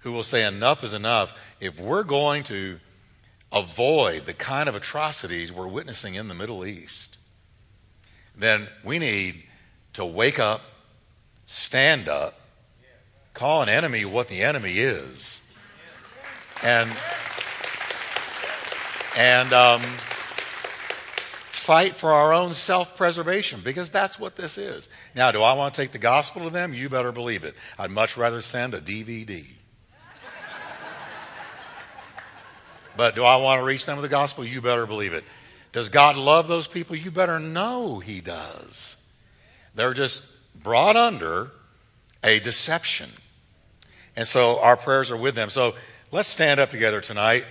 who 0.00 0.12
will 0.12 0.22
say, 0.22 0.46
enough 0.46 0.82
is 0.82 0.94
enough. 0.94 1.38
If 1.60 1.78
we're 1.78 2.04
going 2.04 2.42
to 2.44 2.80
avoid 3.52 4.26
the 4.26 4.34
kind 4.34 4.68
of 4.68 4.74
atrocities 4.74 5.52
we're 5.52 5.68
witnessing 5.68 6.14
in 6.14 6.28
the 6.28 6.34
Middle 6.34 6.64
East, 6.64 7.18
then 8.36 8.68
we 8.82 8.98
need 8.98 9.42
to 9.92 10.04
wake 10.04 10.38
up, 10.38 10.62
stand 11.44 12.08
up, 12.08 12.40
call 13.34 13.62
an 13.62 13.68
enemy 13.68 14.04
what 14.04 14.28
the 14.28 14.42
enemy 14.42 14.72
is, 14.78 15.40
and 16.62 16.90
and 19.16 19.52
um, 19.52 19.82
fight 21.62 21.94
for 21.94 22.12
our 22.12 22.32
own 22.32 22.54
self 22.54 22.96
preservation 22.96 23.60
because 23.62 23.90
that's 23.90 24.18
what 24.18 24.36
this 24.36 24.58
is. 24.58 24.88
Now, 25.14 25.30
do 25.30 25.42
I 25.42 25.52
want 25.52 25.74
to 25.74 25.80
take 25.80 25.92
the 25.92 25.98
gospel 25.98 26.44
to 26.44 26.50
them? 26.50 26.74
You 26.74 26.88
better 26.88 27.12
believe 27.12 27.44
it. 27.44 27.54
I'd 27.78 27.90
much 27.90 28.16
rather 28.16 28.40
send 28.40 28.74
a 28.74 28.80
DVD. 28.80 29.46
But 32.96 33.14
do 33.14 33.24
I 33.24 33.36
want 33.36 33.60
to 33.60 33.64
reach 33.64 33.86
them 33.86 33.96
with 33.96 34.02
the 34.02 34.08
gospel? 34.08 34.44
You 34.44 34.60
better 34.60 34.86
believe 34.86 35.12
it. 35.12 35.24
Does 35.72 35.88
God 35.88 36.16
love 36.16 36.48
those 36.48 36.66
people? 36.66 36.96
You 36.96 37.10
better 37.10 37.38
know 37.38 37.98
He 37.98 38.20
does. 38.20 38.96
They're 39.74 39.94
just 39.94 40.22
brought 40.62 40.96
under 40.96 41.50
a 42.22 42.38
deception. 42.40 43.10
And 44.14 44.26
so 44.26 44.60
our 44.60 44.76
prayers 44.76 45.10
are 45.10 45.16
with 45.16 45.34
them. 45.34 45.50
So 45.50 45.74
let's 46.10 46.28
stand 46.28 46.60
up 46.60 46.70
together 46.70 47.00
tonight. 47.00 47.44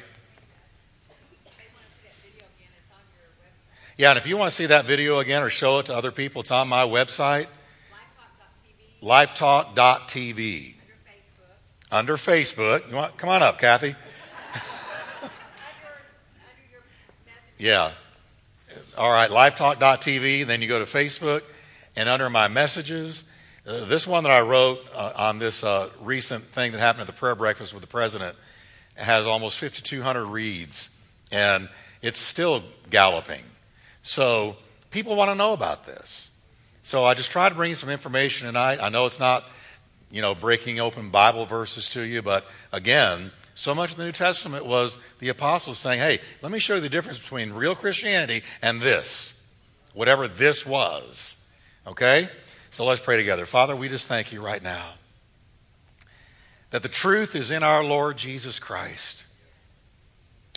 Yeah, 3.98 4.12
and 4.12 4.18
if 4.18 4.26
you 4.26 4.38
want 4.38 4.50
to 4.50 4.56
see 4.56 4.68
that 4.68 4.86
video 4.86 5.20
again 5.20 5.44
or 5.44 5.50
show 5.50 5.80
it 5.80 5.88
to 5.88 5.96
other 5.96 6.12
people, 6.12 6.42
it's 6.42 6.50
on 6.50 6.68
my 6.68 6.84
website, 6.84 7.48
lifetalk.tv. 9.04 10.76
Under 11.92 12.18
Facebook. 12.18 12.82
Under 12.82 12.82
Facebook. 12.82 12.90
You 12.90 12.96
want, 12.96 13.18
come 13.18 13.30
on 13.30 13.44
up, 13.44 13.60
Kathy. 13.60 13.96
Yeah. 17.62 17.92
All 18.98 19.12
right, 19.12 19.30
lifetalk.tv. 19.30 20.48
Then 20.48 20.64
you 20.64 20.68
go 20.68 20.80
to 20.80 20.86
Facebook, 20.86 21.44
and 21.96 22.10
under 22.10 22.28
my 22.28 22.48
messages, 22.48 23.24
uh, 23.68 23.86
this 23.86 24.08
one 24.08 24.24
that 24.24 24.32
I 24.32 24.42
wrote 24.42 24.80
uh, 24.96 25.14
on 25.16 25.38
this 25.38 25.64
uh, 25.64 25.90
recent 26.02 26.44
thing 26.44 26.72
that 26.72 26.80
happened 26.80 27.02
at 27.02 27.08
the 27.08 27.14
prayer 27.14 27.36
breakfast 27.36 27.72
with 27.74 27.82
the 27.82 27.88
president 27.88 28.36
has 28.96 29.28
almost 29.28 29.60
5,200 29.60 30.26
reads, 30.26 30.90
and 31.32 31.70
it's 32.02 32.18
still 32.18 32.64
galloping. 32.90 33.44
So 34.02 34.58
people 34.90 35.16
want 35.16 35.30
to 35.30 35.36
know 35.36 35.54
about 35.54 35.86
this. 35.86 36.32
So 36.82 37.06
I 37.06 37.14
just 37.14 37.30
try 37.30 37.48
to 37.48 37.54
bring 37.54 37.76
some 37.76 37.90
information 37.90 38.48
tonight. 38.48 38.80
I 38.82 38.90
know 38.90 39.06
it's 39.06 39.20
not, 39.20 39.44
you 40.10 40.24
know, 40.24 40.34
breaking 40.34 40.80
open 40.80 41.12
Bible 41.12 41.46
verses 41.46 41.90
to 41.90 42.02
you, 42.02 42.24
but 42.24 42.44
again, 42.74 43.32
so 43.54 43.76
much 43.76 43.92
of 43.92 43.98
the 43.98 44.06
New 44.06 44.12
Testament 44.12 44.66
was 44.66 44.98
the 45.20 45.30
apostles 45.30 45.78
saying, 45.78 46.00
hey, 46.00 46.20
let 46.42 46.52
me 46.52 46.60
show 46.60 46.76
you 46.76 46.82
the 46.82 46.90
difference 46.90 47.20
between 47.20 47.52
real 47.52 47.76
Christianity 47.76 48.44
and 48.62 48.82
this, 48.82 49.34
whatever 49.94 50.28
this 50.28 50.66
was. 50.66 51.36
Okay? 51.86 52.30
So 52.70 52.86
let's 52.86 53.02
pray 53.02 53.18
together. 53.18 53.46
Father, 53.46 53.76
we 53.76 53.90
just 53.90 54.08
thank 54.08 54.32
you 54.32 54.42
right 54.42 54.64
now 54.64 54.92
that 56.70 56.82
the 56.82 56.90
truth 56.90 57.36
is 57.36 57.52
in 57.52 57.64
our 57.64 57.84
Lord 57.84 58.18
Jesus 58.18 58.58
Christ 58.58 59.26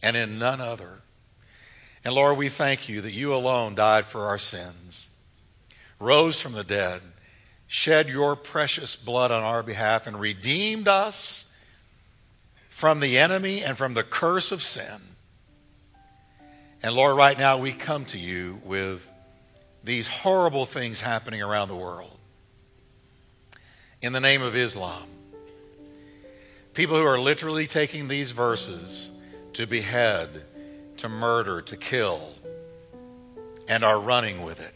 and 0.02 0.16
in 0.16 0.38
none 0.38 0.60
other. 0.60 1.00
And 2.04 2.14
Lord, 2.14 2.38
we 2.38 2.48
thank 2.48 2.88
you 2.88 3.00
that 3.00 3.12
you 3.12 3.34
alone 3.34 3.74
died 3.74 4.04
for 4.04 4.26
our 4.26 4.38
sins, 4.38 5.08
rose 5.98 6.40
from 6.40 6.52
the 6.52 6.62
dead, 6.62 7.00
shed 7.66 8.08
your 8.08 8.36
precious 8.36 8.94
blood 8.94 9.30
on 9.30 9.42
our 9.42 9.62
behalf, 9.62 10.06
and 10.06 10.20
redeemed 10.20 10.86
us 10.86 11.43
from 12.74 12.98
the 12.98 13.18
enemy 13.18 13.62
and 13.62 13.78
from 13.78 13.94
the 13.94 14.02
curse 14.02 14.50
of 14.50 14.60
sin. 14.60 15.00
And 16.82 16.92
Lord, 16.92 17.16
right 17.16 17.38
now 17.38 17.56
we 17.56 17.72
come 17.72 18.04
to 18.06 18.18
you 18.18 18.60
with 18.64 19.08
these 19.84 20.08
horrible 20.08 20.66
things 20.66 21.00
happening 21.00 21.40
around 21.40 21.68
the 21.68 21.76
world. 21.76 22.18
In 24.02 24.12
the 24.12 24.20
name 24.20 24.42
of 24.42 24.56
Islam, 24.56 25.04
people 26.74 26.96
who 26.96 27.06
are 27.06 27.18
literally 27.18 27.68
taking 27.68 28.08
these 28.08 28.32
verses 28.32 29.08
to 29.52 29.68
behead, 29.68 30.42
to 30.96 31.08
murder, 31.08 31.62
to 31.62 31.76
kill, 31.76 32.34
and 33.68 33.84
are 33.84 34.00
running 34.00 34.42
with 34.42 34.60
it. 34.60 34.74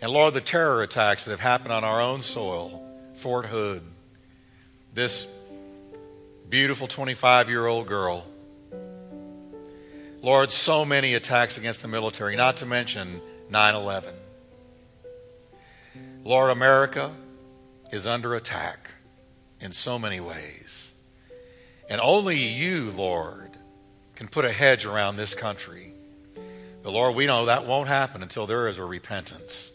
And 0.00 0.10
Lord, 0.10 0.32
the 0.32 0.40
terror 0.40 0.82
attacks 0.82 1.26
that 1.26 1.32
have 1.32 1.40
happened 1.40 1.74
on 1.74 1.84
our 1.84 2.00
own 2.00 2.22
soil, 2.22 2.82
Fort 3.12 3.44
Hood, 3.44 3.82
this 4.94 5.28
beautiful 6.48 6.86
25 6.86 7.48
year 7.48 7.66
old 7.66 7.86
girl. 7.86 8.26
Lord, 10.22 10.50
so 10.50 10.84
many 10.84 11.14
attacks 11.14 11.58
against 11.58 11.82
the 11.82 11.88
military, 11.88 12.36
not 12.36 12.58
to 12.58 12.66
mention 12.66 13.20
9 13.50 13.74
11. 13.74 14.14
Lord, 16.24 16.50
America 16.50 17.14
is 17.92 18.06
under 18.06 18.34
attack 18.34 18.90
in 19.60 19.72
so 19.72 19.98
many 19.98 20.20
ways. 20.20 20.92
And 21.88 22.00
only 22.00 22.36
you, 22.36 22.90
Lord, 22.90 23.50
can 24.14 24.28
put 24.28 24.44
a 24.44 24.50
hedge 24.50 24.84
around 24.84 25.16
this 25.16 25.34
country. 25.34 25.92
But 26.82 26.92
Lord, 26.92 27.14
we 27.14 27.26
know 27.26 27.46
that 27.46 27.66
won't 27.66 27.88
happen 27.88 28.22
until 28.22 28.46
there 28.46 28.68
is 28.68 28.78
a 28.78 28.84
repentance. 28.84 29.72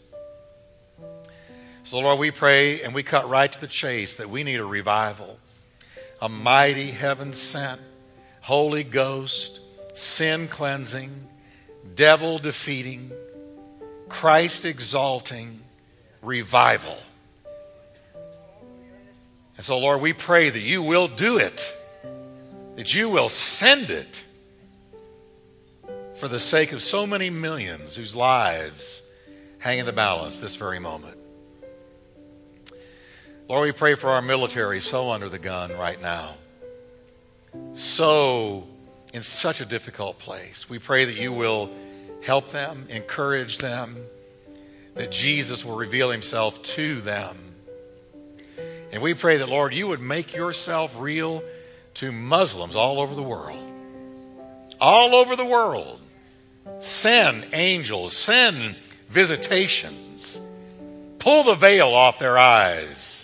So, 1.84 1.98
Lord, 1.98 2.18
we 2.18 2.30
pray 2.30 2.82
and 2.82 2.94
we 2.94 3.02
cut 3.02 3.28
right 3.28 3.50
to 3.50 3.60
the 3.60 3.66
chase 3.66 4.16
that 4.16 4.30
we 4.30 4.42
need 4.42 4.60
a 4.60 4.64
revival, 4.64 5.38
a 6.24 6.28
mighty 6.30 6.90
heaven 6.90 7.34
sent, 7.34 7.78
Holy 8.40 8.82
Ghost, 8.82 9.60
sin 9.92 10.48
cleansing, 10.48 11.10
devil 11.94 12.38
defeating, 12.38 13.12
Christ 14.08 14.64
exalting 14.64 15.60
revival. 16.22 16.96
And 19.58 19.66
so, 19.66 19.78
Lord, 19.78 20.00
we 20.00 20.14
pray 20.14 20.48
that 20.48 20.60
you 20.60 20.82
will 20.82 21.08
do 21.08 21.36
it, 21.36 21.76
that 22.76 22.94
you 22.94 23.10
will 23.10 23.28
send 23.28 23.90
it 23.90 24.24
for 26.14 26.26
the 26.26 26.40
sake 26.40 26.72
of 26.72 26.80
so 26.80 27.06
many 27.06 27.28
millions 27.28 27.96
whose 27.96 28.16
lives 28.16 29.02
hang 29.58 29.78
in 29.78 29.84
the 29.84 29.92
balance 29.92 30.38
this 30.38 30.56
very 30.56 30.78
moment. 30.78 31.18
Lord, 33.46 33.66
we 33.66 33.72
pray 33.72 33.94
for 33.94 34.08
our 34.08 34.22
military 34.22 34.80
so 34.80 35.10
under 35.10 35.28
the 35.28 35.38
gun 35.38 35.70
right 35.76 36.00
now, 36.00 36.36
so 37.74 38.66
in 39.12 39.22
such 39.22 39.60
a 39.60 39.66
difficult 39.66 40.18
place. 40.18 40.70
We 40.70 40.78
pray 40.78 41.04
that 41.04 41.14
you 41.14 41.30
will 41.30 41.70
help 42.22 42.48
them, 42.52 42.86
encourage 42.88 43.58
them, 43.58 43.98
that 44.94 45.12
Jesus 45.12 45.62
will 45.62 45.76
reveal 45.76 46.10
himself 46.10 46.62
to 46.62 47.02
them. 47.02 47.36
And 48.92 49.02
we 49.02 49.12
pray 49.12 49.36
that, 49.36 49.50
Lord, 49.50 49.74
you 49.74 49.88
would 49.88 50.00
make 50.00 50.34
yourself 50.34 50.94
real 50.98 51.42
to 51.94 52.12
Muslims 52.12 52.74
all 52.74 52.98
over 52.98 53.14
the 53.14 53.22
world. 53.22 53.58
All 54.80 55.14
over 55.14 55.36
the 55.36 55.44
world. 55.44 56.00
Send 56.80 57.46
angels, 57.52 58.16
send 58.16 58.76
visitations. 59.10 60.40
Pull 61.18 61.42
the 61.42 61.54
veil 61.54 61.88
off 61.88 62.18
their 62.18 62.38
eyes 62.38 63.23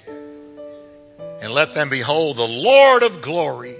and 1.40 1.52
let 1.52 1.74
them 1.74 1.88
behold 1.88 2.36
the 2.36 2.46
Lord 2.46 3.02
of 3.02 3.22
glory. 3.22 3.76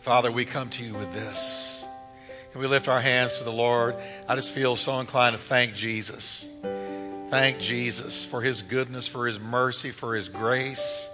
Father, 0.00 0.30
we 0.30 0.44
come 0.44 0.70
to 0.70 0.84
you 0.84 0.94
with 0.94 1.12
this. 1.12 1.84
Can 2.52 2.60
we 2.60 2.66
lift 2.66 2.88
our 2.88 3.00
hands 3.00 3.38
to 3.38 3.44
the 3.44 3.52
Lord? 3.52 3.96
I 4.28 4.36
just 4.36 4.50
feel 4.50 4.76
so 4.76 5.00
inclined 5.00 5.34
to 5.34 5.42
thank 5.42 5.74
Jesus. 5.74 6.48
Thank 7.28 7.58
Jesus 7.58 8.24
for 8.24 8.40
his 8.40 8.62
goodness, 8.62 9.08
for 9.08 9.26
his 9.26 9.40
mercy, 9.40 9.90
for 9.90 10.14
his 10.14 10.28
grace. 10.28 11.10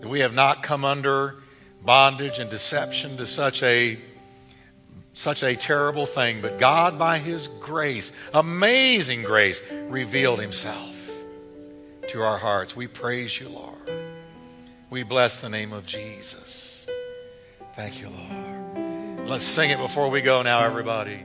That 0.00 0.08
we 0.08 0.20
have 0.20 0.34
not 0.34 0.62
come 0.62 0.84
under 0.84 1.36
bondage 1.84 2.38
and 2.38 2.48
deception 2.48 3.16
to 3.16 3.26
such 3.26 3.62
a 3.62 3.98
such 5.14 5.42
a 5.42 5.56
terrible 5.56 6.04
thing, 6.04 6.42
but 6.42 6.58
God 6.58 6.98
by 6.98 7.18
his 7.18 7.48
grace, 7.48 8.12
amazing 8.34 9.22
grace, 9.22 9.62
revealed 9.88 10.40
himself 10.40 10.95
to 12.08 12.22
our 12.22 12.38
hearts. 12.38 12.76
We 12.76 12.86
praise 12.86 13.40
you, 13.40 13.48
Lord. 13.48 13.74
We 14.90 15.02
bless 15.02 15.38
the 15.38 15.48
name 15.48 15.72
of 15.72 15.86
Jesus. 15.86 16.88
Thank 17.74 18.00
you, 18.00 18.08
Lord. 18.08 19.28
Let's 19.28 19.44
sing 19.44 19.70
it 19.70 19.78
before 19.78 20.08
we 20.08 20.20
go 20.20 20.42
now, 20.42 20.64
everybody. 20.64 21.20